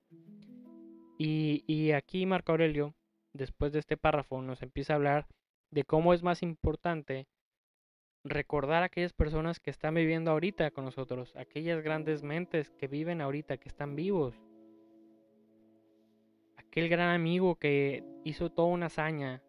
Y, 1.19 1.63
y 1.67 1.93
aquí 1.93 2.27
Marco 2.27 2.53
Aurelio, 2.53 2.95
después 3.33 3.73
de 3.73 3.79
este 3.79 3.97
párrafo, 3.97 4.43
nos 4.43 4.63
empieza 4.63 4.93
a 4.93 4.97
hablar 4.97 5.27
de 5.71 5.85
cómo 5.85 6.13
es 6.15 6.23
más 6.23 6.43
importante 6.43 7.29
recordar 8.25 8.83
a 8.83 8.87
aquellas 8.87 9.13
personas 9.13 9.61
que 9.61 9.71
están 9.71 9.95
viviendo 9.95 10.31
ahorita 10.31 10.71
con 10.71 10.85
nosotros, 10.85 11.35
aquellas 11.37 11.83
grandes 11.83 12.23
mentes 12.23 12.71
que 12.71 12.89
viven 12.89 13.21
ahorita, 13.21 13.59
que 13.59 13.69
están 13.69 13.95
vivos. 13.95 14.35
Aquel 16.75 16.89
gran 16.89 17.15
amigo 17.15 17.55
que 17.55 18.03
hizo 18.25 18.51
toda 18.51 18.67
una 18.67 18.87
hazaña. 18.87 19.41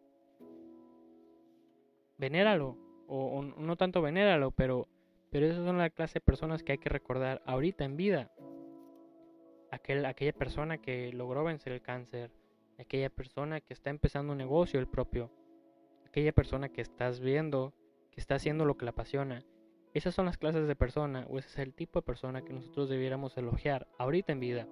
Venéralo, 2.19 2.77
o, 3.07 3.41
no 3.41 3.75
tanto 3.77 4.03
venéralo, 4.03 4.51
pero, 4.51 4.87
pero 5.31 5.47
esas 5.47 5.65
son 5.65 5.79
la 5.79 5.89
clase 5.89 6.19
de 6.19 6.21
personas 6.21 6.61
que 6.61 6.73
hay 6.73 6.77
que 6.77 6.89
recordar 6.89 7.41
ahorita 7.47 7.83
en 7.83 7.97
vida. 7.97 8.31
Aquel, 9.71 10.05
aquella 10.05 10.33
persona 10.33 10.77
que 10.77 11.11
logró 11.13 11.43
vencer 11.43 11.73
el 11.73 11.81
cáncer, 11.81 12.29
aquella 12.77 13.09
persona 13.09 13.59
que 13.59 13.73
está 13.73 13.89
empezando 13.89 14.33
un 14.33 14.37
negocio 14.37 14.79
el 14.79 14.87
propio, 14.87 15.31
aquella 16.05 16.31
persona 16.31 16.69
que 16.69 16.81
estás 16.81 17.21
viendo 17.21 17.73
que 18.11 18.21
está 18.21 18.35
haciendo 18.35 18.65
lo 18.65 18.77
que 18.77 18.85
le 18.85 18.89
apasiona. 18.89 19.43
Esas 19.95 20.13
son 20.13 20.27
las 20.27 20.37
clases 20.37 20.67
de 20.67 20.75
persona 20.75 21.25
o 21.27 21.39
ese 21.39 21.47
es 21.47 21.57
el 21.57 21.73
tipo 21.73 21.97
de 21.97 22.05
persona 22.05 22.43
que 22.43 22.53
nosotros 22.53 22.87
debiéramos 22.87 23.35
elogiar 23.35 23.87
ahorita 23.97 24.31
en 24.31 24.39
vida. 24.39 24.67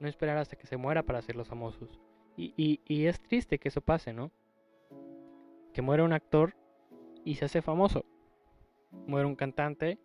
No 0.00 0.08
esperar 0.08 0.36
hasta 0.38 0.56
que 0.56 0.66
se 0.66 0.76
muera 0.76 1.02
para 1.02 1.22
ser 1.22 1.36
los 1.36 1.48
famosos. 1.48 2.00
Y, 2.36 2.80
y 2.84 3.06
es 3.06 3.20
triste 3.20 3.58
que 3.58 3.68
eso 3.68 3.80
pase, 3.80 4.12
¿no? 4.12 4.30
Que 5.72 5.82
muere 5.82 6.02
un 6.02 6.12
actor 6.12 6.54
y 7.24 7.36
se 7.36 7.46
hace 7.46 7.62
famoso. 7.62 8.04
Muere 9.06 9.26
un 9.26 9.36
cantante 9.36 9.98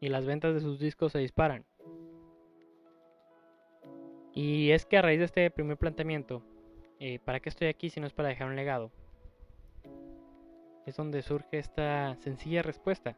y 0.00 0.08
las 0.08 0.26
ventas 0.26 0.54
de 0.54 0.60
sus 0.60 0.80
discos 0.80 1.12
se 1.12 1.18
disparan. 1.18 1.64
Y 4.32 4.70
es 4.70 4.86
que 4.86 4.98
a 4.98 5.02
raíz 5.02 5.18
de 5.18 5.24
este 5.26 5.50
primer 5.50 5.76
planteamiento, 5.76 6.42
eh, 6.98 7.18
¿para 7.20 7.40
qué 7.40 7.48
estoy 7.48 7.68
aquí 7.68 7.90
si 7.90 8.00
no 8.00 8.06
es 8.06 8.12
para 8.12 8.28
dejar 8.28 8.48
un 8.48 8.56
legado? 8.56 8.90
es 10.90 10.96
donde 10.96 11.22
surge 11.22 11.58
esta 11.58 12.16
sencilla 12.16 12.62
respuesta. 12.62 13.16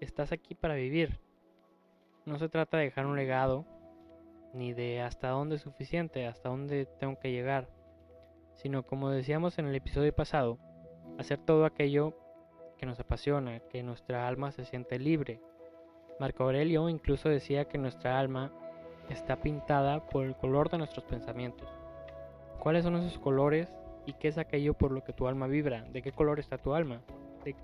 Estás 0.00 0.32
aquí 0.32 0.54
para 0.54 0.74
vivir. 0.74 1.18
No 2.24 2.38
se 2.38 2.48
trata 2.48 2.78
de 2.78 2.84
dejar 2.84 3.06
un 3.06 3.16
legado, 3.16 3.66
ni 4.54 4.72
de 4.72 5.00
hasta 5.00 5.28
dónde 5.28 5.56
es 5.56 5.62
suficiente, 5.62 6.26
hasta 6.26 6.48
dónde 6.48 6.86
tengo 6.86 7.18
que 7.18 7.32
llegar, 7.32 7.68
sino 8.54 8.84
como 8.84 9.10
decíamos 9.10 9.58
en 9.58 9.66
el 9.66 9.74
episodio 9.74 10.14
pasado, 10.14 10.58
hacer 11.18 11.38
todo 11.38 11.64
aquello 11.64 12.14
que 12.78 12.86
nos 12.86 13.00
apasiona, 13.00 13.60
que 13.60 13.82
nuestra 13.82 14.26
alma 14.26 14.52
se 14.52 14.64
siente 14.64 14.98
libre. 14.98 15.40
Marco 16.20 16.44
Aurelio 16.44 16.88
incluso 16.88 17.28
decía 17.28 17.66
que 17.66 17.78
nuestra 17.78 18.18
alma 18.18 18.52
está 19.10 19.40
pintada 19.40 20.06
por 20.06 20.24
el 20.24 20.36
color 20.36 20.70
de 20.70 20.78
nuestros 20.78 21.04
pensamientos. 21.04 21.68
¿Cuáles 22.58 22.84
son 22.84 22.96
esos 22.96 23.18
colores 23.18 23.68
¿Y 24.06 24.12
qué 24.14 24.28
es 24.28 24.38
aquello 24.38 24.74
por 24.74 24.92
lo 24.92 25.02
que 25.02 25.12
tu 25.12 25.26
alma 25.26 25.46
vibra? 25.46 25.82
¿De 25.90 26.02
qué 26.02 26.12
color 26.12 26.38
está 26.38 26.58
tu 26.58 26.74
alma? 26.74 27.00
¿De 27.44 27.56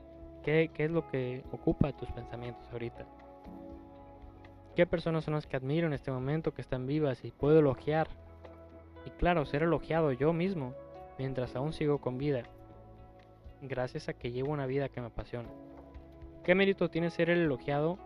qué, 0.43 0.71
qué 0.73 0.85
es 0.85 0.91
lo 0.91 1.07
que 1.11 1.45
ocupa 1.53 1.93
tus 1.93 2.11
pensamientos 2.13 2.67
ahorita? 2.73 3.07
¿Qué 4.77 4.87
personas 4.87 5.25
son 5.25 5.35
las 5.35 5.47
que 5.47 5.57
admiro 5.57 5.87
en 5.87 5.93
este 5.93 6.11
momento 6.11 6.55
que 6.55 6.63
están 6.63 6.87
vivas 6.87 7.25
y 7.25 7.31
puedo 7.31 7.59
elogiar? 7.59 8.09
Y 9.05 9.11
claro, 9.11 9.45
ser 9.47 9.63
elogiado 9.63 10.13
yo 10.13 10.33
mismo 10.33 10.75
mientras 11.19 11.57
aún 11.57 11.73
sigo 11.73 11.99
con 11.99 12.19
vida, 12.19 12.45
gracias 13.63 14.09
a 14.09 14.15
que 14.15 14.31
llevo 14.31 14.53
una 14.53 14.67
vida 14.67 14.89
que 14.89 15.01
me 15.01 15.09
apasiona. 15.09 15.49
¿Qué 16.45 16.55
mérito 16.55 16.89
tiene 16.89 17.11
ser 17.11 17.29
el 17.31 17.41
elogiado 17.41 17.99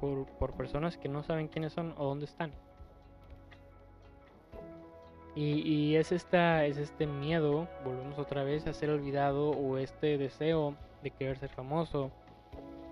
por, 0.00 0.26
por 0.26 0.52
personas 0.52 0.98
que 0.98 1.08
no 1.08 1.22
saben 1.22 1.48
quiénes 1.48 1.72
son 1.72 1.94
o 1.96 2.04
dónde 2.04 2.26
están? 2.26 2.52
Y, 5.40 5.94
es, 5.94 6.10
esta, 6.10 6.64
es 6.64 6.78
este 6.78 7.06
miedo, 7.06 7.68
volvemos 7.84 8.18
otra 8.18 8.42
vez 8.42 8.66
a 8.66 8.72
ser 8.72 8.90
olvidado, 8.90 9.50
o 9.50 9.78
este 9.78 10.18
deseo 10.18 10.74
de 11.04 11.12
querer 11.12 11.38
ser 11.38 11.50
famoso, 11.50 12.10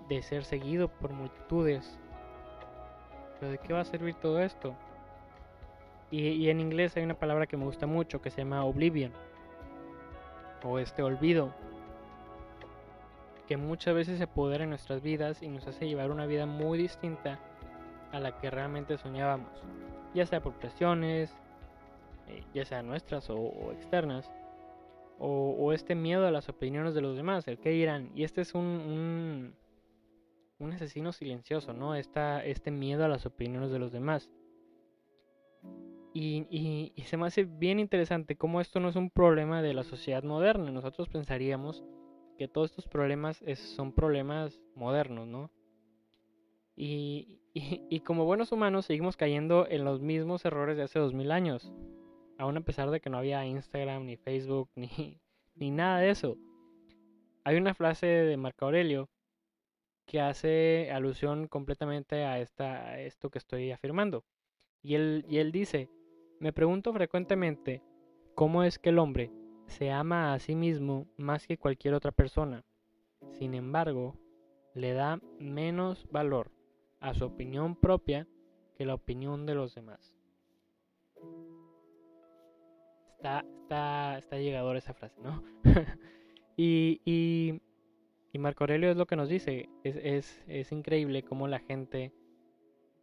de 0.07 0.21
ser 0.21 0.45
seguido 0.45 0.87
por 0.87 1.11
multitudes. 1.11 1.99
Pero 3.39 3.51
¿de 3.51 3.57
qué 3.57 3.73
va 3.73 3.81
a 3.81 3.85
servir 3.85 4.15
todo 4.15 4.39
esto? 4.39 4.75
Y, 6.09 6.29
y, 6.29 6.49
en 6.49 6.61
inglés 6.61 6.95
hay 6.95 7.03
una 7.03 7.19
palabra 7.19 7.47
que 7.47 7.57
me 7.57 7.65
gusta 7.65 7.85
mucho 7.85 8.21
que 8.21 8.29
se 8.29 8.37
llama 8.37 8.63
oblivion, 8.63 9.11
o 10.63 10.79
este 10.79 11.03
olvido, 11.03 11.53
que 13.47 13.57
muchas 13.57 13.95
veces 13.95 14.17
se 14.17 14.25
apodera 14.25 14.63
en 14.63 14.69
nuestras 14.69 15.01
vidas 15.01 15.41
y 15.41 15.47
nos 15.47 15.67
hace 15.67 15.87
llevar 15.87 16.11
una 16.11 16.25
vida 16.25 16.45
muy 16.45 16.77
distinta 16.77 17.39
a 18.11 18.19
la 18.19 18.37
que 18.39 18.49
realmente 18.49 18.97
soñábamos, 18.97 19.49
ya 20.13 20.25
sea 20.25 20.41
por 20.41 20.53
presiones, 20.53 21.33
eh, 22.27 22.43
ya 22.53 22.65
sean 22.65 22.87
nuestras 22.87 23.29
o, 23.29 23.71
externas, 23.71 24.29
o, 25.19 25.73
este 25.73 25.95
miedo 25.95 26.27
a 26.27 26.31
las 26.31 26.47
opiniones 26.49 26.93
de 26.93 27.01
los 27.01 27.15
demás, 27.15 27.47
el 27.47 27.57
que 27.57 27.69
dirán. 27.69 28.11
Y 28.15 28.23
este 28.23 28.41
es 28.41 28.53
un, 28.53 28.63
un, 28.63 29.55
asesino 30.59 31.11
silencioso, 31.11 31.73
¿no? 31.73 31.95
Esta, 31.95 32.43
este 32.43 32.71
miedo 32.71 33.05
a 33.05 33.07
las 33.07 33.25
opiniones 33.25 33.71
de 33.71 33.79
los 33.79 33.91
demás. 33.91 34.31
Y, 36.13 36.93
se 37.05 37.15
me 37.15 37.27
hace 37.27 37.43
bien 37.43 37.79
interesante 37.79 38.35
cómo 38.35 38.59
esto 38.59 38.79
no 38.79 38.89
es 38.89 38.95
un 38.95 39.11
problema 39.11 39.61
de 39.61 39.73
la 39.73 39.83
sociedad 39.83 40.23
moderna. 40.23 40.71
Nosotros 40.71 41.09
pensaríamos 41.09 41.83
que 42.37 42.47
todos 42.47 42.71
estos 42.71 42.87
problemas 42.87 43.43
son 43.55 43.93
problemas 43.93 44.59
modernos, 44.75 45.27
¿no? 45.27 45.51
Y, 47.59 48.01
como 48.01 48.25
buenos 48.25 48.51
humanos 48.51 48.85
seguimos 48.85 49.17
cayendo 49.17 49.65
en 49.67 49.83
los 49.83 49.99
mismos 49.99 50.45
errores 50.45 50.77
de 50.77 50.83
hace 50.83 50.99
dos 50.99 51.15
mil 51.15 51.31
años 51.31 51.73
aún 52.37 52.57
a 52.57 52.61
pesar 52.61 52.89
de 52.91 52.99
que 52.99 53.09
no 53.09 53.17
había 53.17 53.45
Instagram, 53.45 54.05
ni 54.05 54.15
Facebook, 54.17 54.69
ni, 54.75 55.19
ni 55.55 55.71
nada 55.71 55.99
de 55.99 56.09
eso. 56.09 56.37
Hay 57.43 57.57
una 57.57 57.73
frase 57.73 58.05
de 58.07 58.37
Marco 58.37 58.65
Aurelio 58.65 59.09
que 60.07 60.19
hace 60.19 60.89
alusión 60.91 61.47
completamente 61.47 62.23
a, 62.23 62.39
esta, 62.39 62.99
esto 62.99 63.29
que 63.29 63.37
estoy 63.37 63.71
afirmando. 63.71 64.25
Y 64.81 64.95
él, 64.95 65.23
y 65.29 65.37
él 65.37 65.51
dice, 65.51 65.89
me 66.39 66.51
pregunto 66.53 66.91
frecuentemente 66.93 67.83
cómo 68.33 68.63
es 68.63 68.79
que 68.79 68.89
el 68.89 68.97
hombre 68.97 69.31
se 69.67 69.91
ama 69.91 70.33
a 70.33 70.39
sí 70.39 70.55
mismo 70.55 71.05
más 71.17 71.45
que 71.45 71.59
cualquier 71.59 71.93
otra 71.93 72.11
persona. 72.11 72.63
Sin 73.33 73.53
embargo, 73.53 74.15
le 74.73 74.93
da 74.93 75.19
menos 75.39 76.07
valor 76.09 76.51
a 76.99 77.13
su 77.13 77.25
opinión 77.25 77.75
propia 77.75 78.27
que 78.75 78.85
la 78.85 78.95
opinión 78.95 79.45
de 79.45 79.53
los 79.53 79.75
demás 79.75 80.17
está, 83.17 83.43
está, 83.63 84.17
está 84.17 84.37
esa 84.75 84.93
frase, 84.93 85.19
¿no? 85.21 85.43
y, 86.57 87.61
y, 88.37 88.39
Marco 88.39 88.63
Aurelio 88.63 88.91
es 88.91 88.97
lo 88.97 89.05
que 89.07 89.15
nos 89.15 89.29
dice, 89.29 89.69
es, 89.83 90.71
increíble 90.71 91.23
cómo 91.23 91.47
la 91.47 91.59
gente 91.59 92.13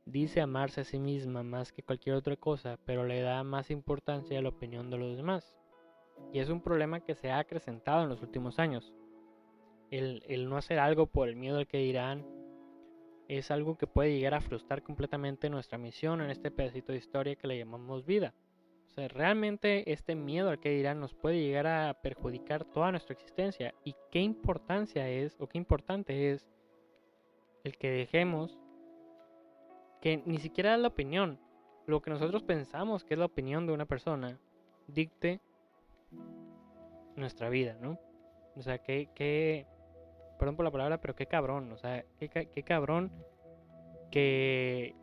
dice 0.06 0.40
amarse 0.40 0.82
a 0.82 0.84
sí 0.84 0.98
misma 0.98 1.42
más 1.42 1.72
que 1.72 1.82
cualquier 1.82 2.14
otra 2.14 2.36
cosa, 2.36 2.78
pero 2.84 3.04
le 3.04 3.20
da 3.20 3.42
más 3.42 3.70
importancia 3.70 4.38
a 4.38 4.42
la 4.42 4.50
opinión 4.50 4.90
de 4.90 4.98
los 4.98 5.16
demás. 5.16 5.56
Y 6.32 6.38
es 6.38 6.48
un 6.48 6.60
problema 6.60 7.00
que 7.00 7.14
se 7.14 7.30
ha 7.30 7.38
acrecentado 7.38 8.02
en 8.02 8.08
los 8.08 8.22
últimos 8.22 8.58
años. 8.58 8.92
El, 9.90 10.22
el, 10.28 10.48
no 10.48 10.56
hacer 10.56 10.78
algo 10.78 11.06
por 11.06 11.28
el 11.28 11.36
miedo 11.36 11.58
al 11.58 11.66
que 11.66 11.78
dirán 11.78 12.26
es 13.28 13.50
algo 13.50 13.76
que 13.76 13.86
puede 13.86 14.14
llegar 14.14 14.34
a 14.34 14.40
frustrar 14.40 14.82
completamente 14.82 15.50
nuestra 15.50 15.78
misión 15.78 16.20
en 16.20 16.30
este 16.30 16.50
pedacito 16.50 16.92
de 16.92 16.98
historia 16.98 17.36
que 17.36 17.48
le 17.48 17.58
llamamos 17.58 18.04
vida 18.04 18.34
realmente 18.96 19.92
este 19.92 20.14
miedo 20.14 20.50
al 20.50 20.60
que 20.60 20.70
dirán 20.70 21.00
nos 21.00 21.14
puede 21.14 21.40
llegar 21.40 21.66
a 21.66 21.94
perjudicar 22.00 22.64
toda 22.64 22.90
nuestra 22.90 23.14
existencia. 23.14 23.74
Y 23.84 23.94
qué 24.10 24.20
importancia 24.20 25.08
es, 25.08 25.36
o 25.40 25.48
qué 25.48 25.58
importante 25.58 26.30
es, 26.30 26.46
el 27.64 27.76
que 27.76 27.90
dejemos 27.90 28.58
que 30.00 30.22
ni 30.26 30.38
siquiera 30.38 30.76
la 30.76 30.88
opinión, 30.88 31.38
lo 31.86 32.02
que 32.02 32.10
nosotros 32.10 32.42
pensamos 32.42 33.04
que 33.04 33.14
es 33.14 33.18
la 33.18 33.26
opinión 33.26 33.66
de 33.66 33.72
una 33.72 33.86
persona, 33.86 34.38
dicte 34.86 35.40
nuestra 37.16 37.48
vida, 37.48 37.76
¿no? 37.80 37.98
O 38.54 38.62
sea, 38.62 38.78
qué, 38.78 39.66
perdón 40.38 40.56
por 40.56 40.64
la 40.64 40.70
palabra, 40.70 41.00
pero 41.00 41.16
qué 41.16 41.26
cabrón, 41.26 41.72
o 41.72 41.78
sea, 41.78 42.04
qué, 42.18 42.28
qué 42.28 42.62
cabrón 42.62 43.10
que 44.10 44.94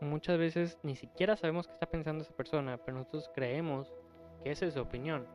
muchas 0.00 0.38
veces 0.38 0.78
ni 0.82 0.96
siquiera 0.96 1.36
sabemos 1.36 1.66
qué 1.66 1.74
está 1.74 1.86
pensando 1.86 2.22
esa 2.22 2.34
persona, 2.34 2.78
pero 2.78 2.98
nosotros 2.98 3.30
creemos 3.34 3.92
que 4.42 4.50
esa 4.50 4.66
es 4.66 4.74
su 4.74 4.80
opinión. 4.80 5.26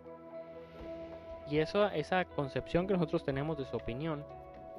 Y 1.49 1.59
eso, 1.59 1.87
esa 1.89 2.25
concepción 2.25 2.87
que 2.87 2.93
nosotros 2.93 3.23
tenemos 3.23 3.57
de 3.57 3.65
su 3.65 3.75
opinión, 3.75 4.25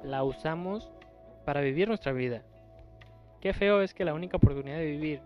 la 0.03 0.23
usamos 0.23 0.91
para 1.45 1.61
vivir 1.61 1.87
nuestra 1.87 2.11
vida. 2.11 2.43
Qué 3.39 3.53
feo 3.53 3.81
es 3.81 3.93
que 3.93 4.03
la 4.03 4.13
única 4.13 4.37
oportunidad 4.37 4.77
de 4.77 4.91
vivir 4.91 5.21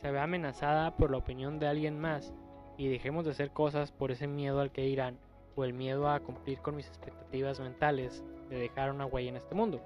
se 0.00 0.10
vea 0.10 0.24
amenazada 0.24 0.96
por 0.96 1.10
la 1.10 1.18
opinión 1.18 1.58
de 1.58 1.68
alguien 1.68 1.98
más 1.98 2.34
y 2.76 2.88
dejemos 2.88 3.24
de 3.24 3.30
hacer 3.32 3.50
cosas 3.50 3.90
por 3.90 4.10
ese 4.10 4.26
miedo 4.26 4.60
al 4.60 4.70
que 4.70 4.86
irán 4.86 5.18
o 5.56 5.64
el 5.64 5.72
miedo 5.72 6.08
a 6.08 6.20
cumplir 6.20 6.58
con 6.58 6.76
mis 6.76 6.86
expectativas 6.86 7.58
mentales 7.60 8.22
de 8.50 8.58
dejar 8.58 8.92
una 8.92 9.06
huella 9.06 9.30
en 9.30 9.36
este 9.36 9.54
mundo. 9.54 9.80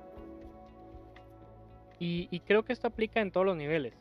Y, 2.04 2.40
creo 2.40 2.64
que 2.64 2.72
esto 2.72 2.88
aplica 2.88 3.20
en 3.20 3.30
todos 3.30 3.46
los 3.46 3.56
niveles. 3.56 3.94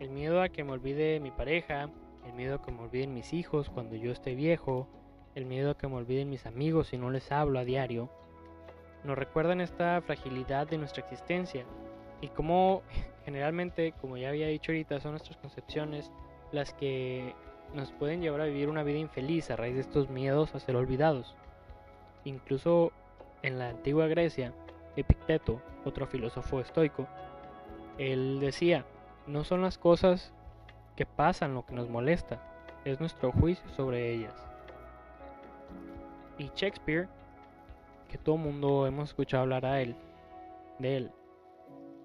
El 0.00 0.10
miedo 0.10 0.42
a 0.42 0.48
que 0.48 0.64
me 0.64 0.72
olvide 0.72 1.20
mi 1.20 1.30
pareja, 1.30 1.88
el 2.26 2.32
miedo 2.32 2.56
a 2.56 2.62
que 2.62 2.72
me 2.72 2.82
olviden 2.82 3.14
mis 3.14 3.32
hijos 3.32 3.70
cuando 3.70 3.94
yo 3.94 4.10
esté 4.10 4.34
viejo, 4.34 4.88
el 5.36 5.46
miedo 5.46 5.70
a 5.70 5.78
que 5.78 5.86
me 5.86 5.94
olviden 5.94 6.30
mis 6.30 6.46
amigos 6.46 6.88
si 6.88 6.98
no 6.98 7.10
les 7.10 7.30
hablo 7.30 7.60
a 7.60 7.64
diario, 7.64 8.10
nos 9.04 9.16
recuerdan 9.16 9.60
esta 9.60 10.02
fragilidad 10.02 10.66
de 10.66 10.78
nuestra 10.78 11.04
existencia 11.04 11.64
y 12.20 12.26
cómo 12.26 12.82
generalmente, 13.24 13.94
como 14.00 14.16
ya 14.16 14.30
había 14.30 14.48
dicho 14.48 14.72
ahorita, 14.72 14.98
son 14.98 15.12
nuestras 15.12 15.36
concepciones 15.36 16.10
las 16.50 16.74
que 16.74 17.36
nos 17.72 17.92
pueden 17.92 18.20
llevar 18.20 18.40
a 18.40 18.46
vivir 18.46 18.68
una 18.68 18.82
vida 18.82 18.98
infeliz 18.98 19.48
a 19.52 19.56
raíz 19.56 19.76
de 19.76 19.82
estos 19.82 20.10
miedos 20.10 20.56
a 20.56 20.58
ser 20.58 20.74
olvidados. 20.74 21.36
Incluso 22.24 22.90
en 23.42 23.60
la 23.60 23.68
antigua 23.68 24.08
Grecia, 24.08 24.52
Epicteto, 24.96 25.60
otro 25.84 26.06
filósofo 26.08 26.60
estoico, 26.60 27.06
él 27.98 28.40
decía, 28.40 28.84
no 29.26 29.44
son 29.44 29.62
las 29.62 29.78
cosas 29.78 30.32
que 30.96 31.06
pasan 31.06 31.54
lo 31.54 31.66
que 31.66 31.74
nos 31.74 31.88
molesta, 31.88 32.42
es 32.84 33.00
nuestro 33.00 33.32
juicio 33.32 33.68
sobre 33.70 34.12
ellas. 34.12 34.34
Y 36.38 36.50
Shakespeare, 36.54 37.08
que 38.08 38.18
todo 38.18 38.36
mundo 38.36 38.86
hemos 38.86 39.10
escuchado 39.10 39.42
hablar 39.42 39.64
a 39.66 39.80
él, 39.80 39.96
de 40.78 40.96
él, 40.96 41.12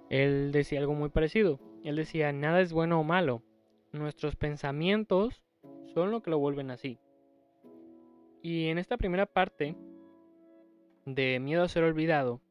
él 0.09 0.51
decía 0.51 0.79
algo 0.79 0.95
muy 0.95 1.09
parecido. 1.09 1.59
Él 1.83 1.95
decía, 1.95 2.33
nada 2.33 2.61
es 2.61 2.73
bueno 2.73 2.99
o 2.99 3.03
malo. 3.03 3.43
Nuestros 3.91 4.35
pensamientos 4.35 5.43
son 5.93 6.11
lo 6.11 6.21
que 6.21 6.31
lo 6.31 6.39
vuelven 6.39 6.71
así. 6.71 6.99
Y 8.41 8.67
en 8.67 8.79
esta 8.79 8.97
primera 8.97 9.25
parte 9.27 9.75
de 11.05 11.39
miedo 11.39 11.63
a 11.63 11.67
ser 11.67 11.83
olvidado, 11.83 12.41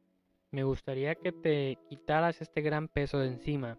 me 0.51 0.63
gustaría 0.63 1.15
que 1.15 1.31
te 1.31 1.77
quitaras 1.89 2.41
este 2.41 2.61
gran 2.61 2.87
peso 2.87 3.19
de 3.19 3.27
encima 3.27 3.77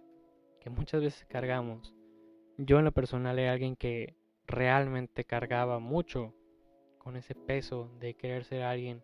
que 0.61 0.71
muchas 0.71 1.03
veces 1.03 1.27
cargamos. 1.27 1.95
Yo 2.59 2.79
en 2.79 2.85
lo 2.85 2.93
personal 2.93 3.39
era 3.39 3.53
alguien 3.53 3.77
que 3.77 4.15
realmente 4.47 5.25
cargaba 5.25 5.79
mucho 5.79 6.35
con 6.99 7.17
ese 7.17 7.35
peso 7.35 7.91
de 7.99 8.15
querer 8.15 8.45
ser 8.45 8.63
alguien, 8.63 9.03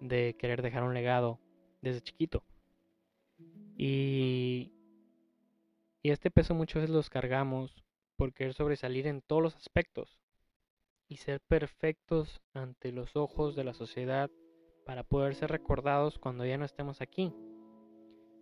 de 0.00 0.36
querer 0.38 0.62
dejar 0.62 0.84
un 0.84 0.94
legado 0.94 1.40
desde 1.82 2.00
chiquito. 2.00 2.44
Y, 3.76 4.72
este 6.02 6.30
peso 6.30 6.54
muchas 6.54 6.82
veces 6.82 6.94
los 6.94 7.10
cargamos 7.10 7.84
por 8.16 8.32
querer 8.32 8.54
sobresalir 8.54 9.06
en 9.06 9.22
todos 9.22 9.42
los 9.42 9.56
aspectos 9.56 10.18
y 11.08 11.16
ser 11.16 11.40
perfectos 11.40 12.40
ante 12.54 12.92
los 12.92 13.16
ojos 13.16 13.56
de 13.56 13.64
la 13.64 13.74
sociedad 13.74 14.30
para 14.90 15.04
poder 15.04 15.36
ser 15.36 15.52
recordados 15.52 16.18
cuando 16.18 16.44
ya 16.44 16.58
no 16.58 16.64
estemos 16.64 17.00
aquí. 17.00 17.32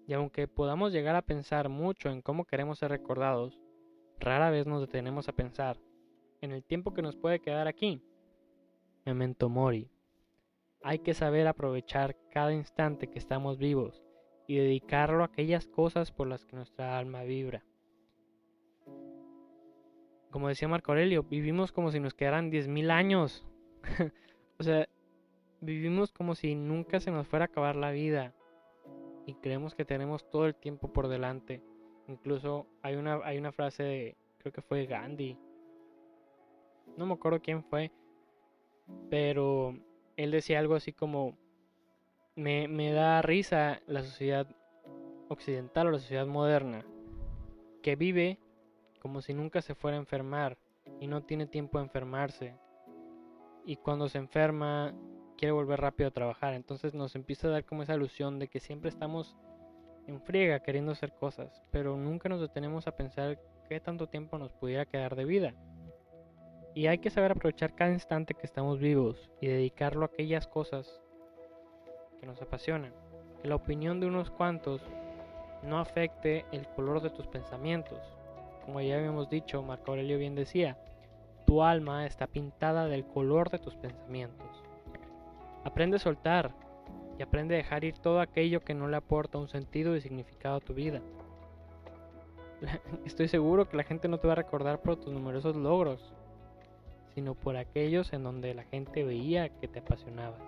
Y 0.06 0.14
aunque 0.14 0.48
podamos 0.48 0.94
llegar 0.94 1.14
a 1.14 1.20
pensar 1.20 1.68
mucho 1.68 2.08
en 2.08 2.22
cómo 2.22 2.46
queremos 2.46 2.78
ser 2.78 2.90
recordados, 2.90 3.60
rara 4.18 4.48
vez 4.48 4.66
nos 4.66 4.80
detenemos 4.80 5.28
a 5.28 5.34
pensar 5.34 5.78
en 6.40 6.52
el 6.52 6.64
tiempo 6.64 6.94
que 6.94 7.02
nos 7.02 7.16
puede 7.16 7.40
quedar 7.40 7.68
aquí. 7.68 8.00
Memento 9.04 9.50
mori. 9.50 9.90
Hay 10.82 11.00
que 11.00 11.12
saber 11.12 11.46
aprovechar 11.46 12.16
cada 12.30 12.54
instante 12.54 13.08
que 13.08 13.18
estamos 13.18 13.58
vivos 13.58 14.02
y 14.46 14.56
dedicarlo 14.56 15.24
a 15.24 15.26
aquellas 15.26 15.66
cosas 15.66 16.12
por 16.12 16.28
las 16.28 16.46
que 16.46 16.56
nuestra 16.56 16.98
alma 16.98 17.24
vibra. 17.24 17.62
Como 20.30 20.48
decía 20.48 20.66
Marco 20.66 20.92
Aurelio, 20.92 21.24
vivimos 21.24 21.72
como 21.72 21.90
si 21.90 22.00
nos 22.00 22.14
quedaran 22.14 22.50
10.000 22.50 22.90
años. 22.90 23.46
o 24.58 24.62
sea, 24.62 24.88
vivimos 25.60 26.12
como 26.12 26.34
si 26.34 26.54
nunca 26.54 27.00
se 27.00 27.10
nos 27.10 27.26
fuera 27.26 27.44
a 27.44 27.46
acabar 27.46 27.76
la 27.76 27.90
vida. 27.90 28.34
Y 29.26 29.34
creemos 29.34 29.74
que 29.74 29.84
tenemos 29.84 30.28
todo 30.30 30.46
el 30.46 30.54
tiempo 30.54 30.92
por 30.92 31.08
delante. 31.08 31.62
Incluso 32.06 32.66
hay 32.82 32.96
una, 32.96 33.20
hay 33.24 33.38
una 33.38 33.52
frase 33.52 33.82
de, 33.82 34.16
creo 34.38 34.52
que 34.52 34.62
fue 34.62 34.86
Gandhi. 34.86 35.38
No 36.96 37.06
me 37.06 37.14
acuerdo 37.14 37.40
quién 37.40 37.62
fue. 37.62 37.92
Pero 39.10 39.74
él 40.16 40.30
decía 40.30 40.58
algo 40.58 40.74
así 40.74 40.92
como, 40.92 41.36
me, 42.38 42.92
da 42.92 43.20
risa 43.22 43.80
la 43.86 44.02
sociedad 44.02 44.46
occidental 45.28 45.88
o 45.88 45.90
la 45.90 45.98
sociedad 45.98 46.26
moderna, 46.26 46.84
que 47.82 47.96
vive 47.96 48.38
como 49.00 49.20
si 49.20 49.34
nunca 49.34 49.60
se 49.60 49.74
fuera 49.74 49.96
a 49.96 50.00
enfermar 50.00 50.56
y 51.00 51.06
no 51.06 51.22
tiene 51.22 51.46
tiempo 51.46 51.78
de 51.78 51.84
enfermarse. 51.84 52.56
Y 53.64 53.76
cuando 53.76 54.08
se 54.08 54.18
enferma, 54.18 54.94
quiere 55.38 55.52
volver 55.52 55.80
rápido 55.80 56.08
a 56.08 56.12
trabajar. 56.12 56.52
Entonces 56.52 56.92
nos 56.92 57.14
empieza 57.14 57.48
a 57.48 57.52
dar 57.52 57.64
como 57.64 57.82
esa 57.82 57.94
ilusión 57.94 58.38
de 58.38 58.48
que 58.48 58.60
siempre 58.60 58.90
estamos 58.90 59.36
en 60.06 60.20
friega 60.20 60.60
queriendo 60.60 60.92
hacer 60.92 61.12
cosas, 61.12 61.62
pero 61.70 61.96
nunca 61.96 62.28
nos 62.28 62.40
detenemos 62.40 62.86
a 62.86 62.96
pensar 62.96 63.38
qué 63.68 63.80
tanto 63.80 64.08
tiempo 64.08 64.38
nos 64.38 64.52
pudiera 64.52 64.86
quedar 64.86 65.14
de 65.16 65.24
vida. 65.24 65.54
Y 66.74 66.86
hay 66.86 66.98
que 66.98 67.10
saber 67.10 67.32
aprovechar 67.32 67.74
cada 67.74 67.92
instante 67.92 68.34
que 68.34 68.46
estamos 68.46 68.78
vivos 68.78 69.30
y 69.40 69.48
dedicarlo 69.48 70.02
a 70.02 70.06
aquellas 70.06 70.46
cosas 70.46 71.00
que 72.20 72.26
nos 72.26 72.40
apasionan. 72.42 72.92
Que 73.40 73.48
la 73.48 73.56
opinión 73.56 74.00
de 74.00 74.06
unos 74.06 74.30
cuantos 74.30 74.82
no 75.62 75.78
afecte 75.78 76.44
el 76.52 76.66
color 76.68 77.00
de 77.00 77.10
tus 77.10 77.26
pensamientos. 77.26 78.00
Como 78.64 78.80
ya 78.80 78.96
habíamos 78.96 79.28
dicho, 79.28 79.62
Marco 79.62 79.90
Aurelio 79.90 80.18
bien 80.18 80.34
decía, 80.34 80.78
tu 81.46 81.62
alma 81.62 82.06
está 82.06 82.26
pintada 82.26 82.86
del 82.86 83.06
color 83.06 83.50
de 83.50 83.58
tus 83.58 83.74
pensamientos. 83.76 84.57
Aprende 85.68 85.96
a 85.96 86.00
soltar 86.00 86.50
y 87.18 87.22
aprende 87.22 87.54
a 87.54 87.58
dejar 87.58 87.84
ir 87.84 87.98
todo 87.98 88.22
aquello 88.22 88.60
que 88.64 88.72
no 88.72 88.88
le 88.88 88.96
aporta 88.96 89.36
un 89.36 89.48
sentido 89.48 89.94
y 89.94 90.00
significado 90.00 90.56
a 90.56 90.60
tu 90.60 90.72
vida. 90.72 91.02
Estoy 93.04 93.28
seguro 93.28 93.68
que 93.68 93.76
la 93.76 93.82
gente 93.82 94.08
no 94.08 94.16
te 94.16 94.26
va 94.26 94.32
a 94.32 94.36
recordar 94.36 94.80
por 94.80 94.96
tus 94.96 95.12
numerosos 95.12 95.56
logros, 95.56 96.14
sino 97.14 97.34
por 97.34 97.58
aquellos 97.58 98.14
en 98.14 98.22
donde 98.22 98.54
la 98.54 98.64
gente 98.64 99.04
veía 99.04 99.50
que 99.50 99.68
te 99.68 99.80
apasionabas. 99.80 100.40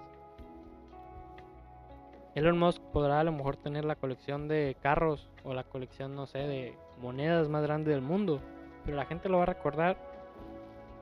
Elon 2.35 2.59
Musk 2.59 2.81
podrá 2.85 3.21
a 3.21 3.25
lo 3.25 3.33
mejor 3.33 3.59
tener 3.59 3.85
la 3.85 3.97
colección 3.97 4.49
de 4.49 4.75
carros 4.81 5.29
o 5.45 5.53
la 5.53 5.65
colección, 5.65 6.15
no 6.15 6.27
sé, 6.27 6.39
de 6.39 6.79
monedas 6.99 7.51
más 7.51 7.63
grande 7.63 7.91
del 7.91 8.01
mundo, 8.01 8.41
pero 8.87 8.97
la 8.97 9.05
gente 9.05 9.29
lo 9.29 9.37
va 9.37 9.43
a 9.43 9.53
recordar 9.53 9.99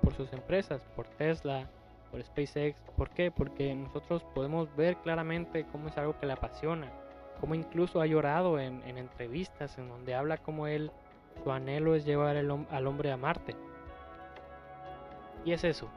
por 0.03 0.13
sus 0.13 0.33
empresas, 0.33 0.83
por 0.97 1.07
Tesla, 1.07 1.71
por 2.11 2.23
SpaceX. 2.23 2.77
¿Por 2.97 3.11
qué? 3.11 3.31
Porque 3.31 3.75
nosotros 3.75 4.25
podemos 4.35 4.75
ver 4.77 4.97
claramente 4.97 5.67
cómo 5.71 5.89
es 5.89 5.99
algo 5.99 6.19
que 6.19 6.27
le 6.27 6.33
apasiona, 6.33 6.91
cómo 7.41 7.55
incluso 7.55 8.01
ha 8.01 8.07
llorado 8.07 8.59
en, 8.59 8.83
entrevistas 8.85 9.79
en 9.79 9.89
donde 9.89 10.15
habla 10.15 10.39
como 10.39 10.67
él, 10.67 10.91
su 11.43 11.53
anhelo 11.53 11.95
es 11.95 12.05
llevar 12.05 12.37
al 12.37 12.87
hombre 12.87 13.13
a 13.13 13.17
Marte. 13.17 13.55
Y 15.45 15.53
es 15.53 15.65
eso, 15.65 15.89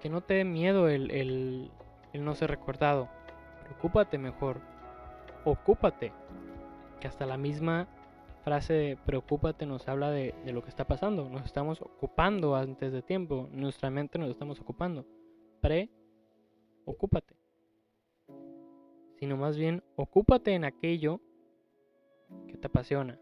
que 0.00 0.08
no 0.08 0.20
te 0.20 0.34
dé 0.34 0.44
miedo 0.44 0.88
el, 0.88 1.10
el 1.10 2.24
no 2.24 2.34
ser 2.34 2.50
recordado 2.50 3.08
Ocúpate 3.70 4.18
mejor. 4.18 4.60
Ocúpate. 5.44 6.12
Que 7.00 7.08
hasta 7.08 7.26
la 7.26 7.36
misma 7.36 7.86
frase 8.40 8.72
de 8.72 8.96
preocúpate 8.96 9.66
nos 9.66 9.88
habla 9.88 10.10
de, 10.10 10.34
lo 10.46 10.62
que 10.62 10.68
está 10.68 10.86
pasando. 10.86 11.28
Nos 11.28 11.44
estamos 11.44 11.80
ocupando 11.80 12.56
antes 12.56 12.92
de 12.92 13.02
tiempo. 13.02 13.48
Nuestra 13.52 13.90
mente 13.90 14.18
nos 14.18 14.30
estamos 14.30 14.60
ocupando. 14.60 15.06
Pre, 15.60 15.90
ocúpate. 16.84 17.34
Sino 19.18 19.36
más 19.36 19.56
bien, 19.56 19.82
ocúpate 19.96 20.54
en 20.54 20.64
aquello 20.64 21.20
que 22.48 22.56
te 22.56 22.66
apasiona. 22.66 23.18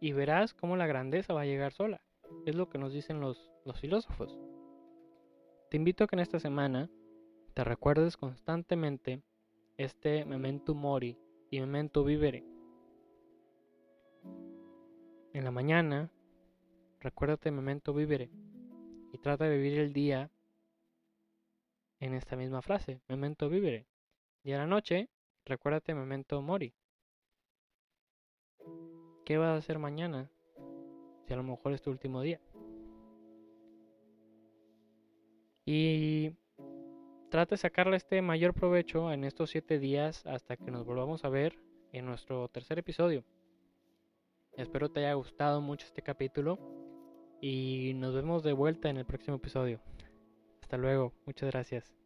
Y 0.00 0.12
verás 0.12 0.54
cómo 0.54 0.76
la 0.76 0.86
grandeza 0.86 1.32
va 1.32 1.42
a 1.42 1.46
llegar 1.46 1.72
sola. 1.72 2.00
Es 2.46 2.54
lo 2.54 2.68
que 2.68 2.78
nos 2.78 2.92
dicen 2.92 3.20
los, 3.20 3.50
los 3.64 3.80
filósofos. 3.80 4.38
Te 5.70 5.76
invito 5.76 6.04
a 6.04 6.06
que 6.06 6.16
en 6.16 6.20
esta 6.20 6.40
semana 6.40 6.90
te 7.54 7.64
recuerdes 7.64 8.16
constantemente 8.16 9.22
este 9.76 10.24
memento 10.24 10.74
mori 10.74 11.18
y 11.50 11.60
memento 11.60 12.04
vivere. 12.04 12.53
En 15.32 15.44
la 15.44 15.50
mañana, 15.50 16.10
recuérdate 17.00 17.50
memento 17.50 17.92
vivere 17.92 18.30
y 19.12 19.18
trata 19.18 19.44
de 19.44 19.56
vivir 19.56 19.78
el 19.78 19.92
día 19.92 20.30
en 22.00 22.14
esta 22.14 22.36
misma 22.36 22.62
frase, 22.62 23.00
memento 23.08 23.48
vivere. 23.48 23.86
Y 24.42 24.52
en 24.52 24.58
la 24.58 24.66
noche, 24.66 25.08
recuérdate 25.44 25.94
memento 25.94 26.40
mori. 26.42 26.74
¿Qué 29.24 29.38
vas 29.38 29.48
a 29.48 29.56
hacer 29.56 29.78
mañana? 29.78 30.30
Si 31.26 31.32
a 31.32 31.36
lo 31.36 31.42
mejor 31.42 31.72
es 31.72 31.82
tu 31.82 31.90
último 31.90 32.20
día. 32.20 32.40
Y 35.64 36.32
trata 37.30 37.54
de 37.54 37.58
sacarle 37.58 37.96
este 37.96 38.20
mayor 38.20 38.52
provecho 38.52 39.10
en 39.10 39.24
estos 39.24 39.50
siete 39.50 39.78
días 39.78 40.26
hasta 40.26 40.56
que 40.56 40.70
nos 40.70 40.84
volvamos 40.84 41.24
a 41.24 41.30
ver 41.30 41.58
en 41.92 42.04
nuestro 42.04 42.48
tercer 42.48 42.78
episodio. 42.78 43.24
Espero 44.56 44.88
te 44.88 45.00
haya 45.00 45.14
gustado 45.14 45.60
mucho 45.60 45.86
este 45.86 46.02
capítulo 46.02 46.58
y 47.40 47.92
nos 47.94 48.14
vemos 48.14 48.42
de 48.42 48.52
vuelta 48.52 48.88
en 48.88 48.96
el 48.96 49.04
próximo 49.04 49.36
episodio. 49.36 49.80
Hasta 50.62 50.76
luego, 50.76 51.12
muchas 51.26 51.50
gracias. 51.50 52.03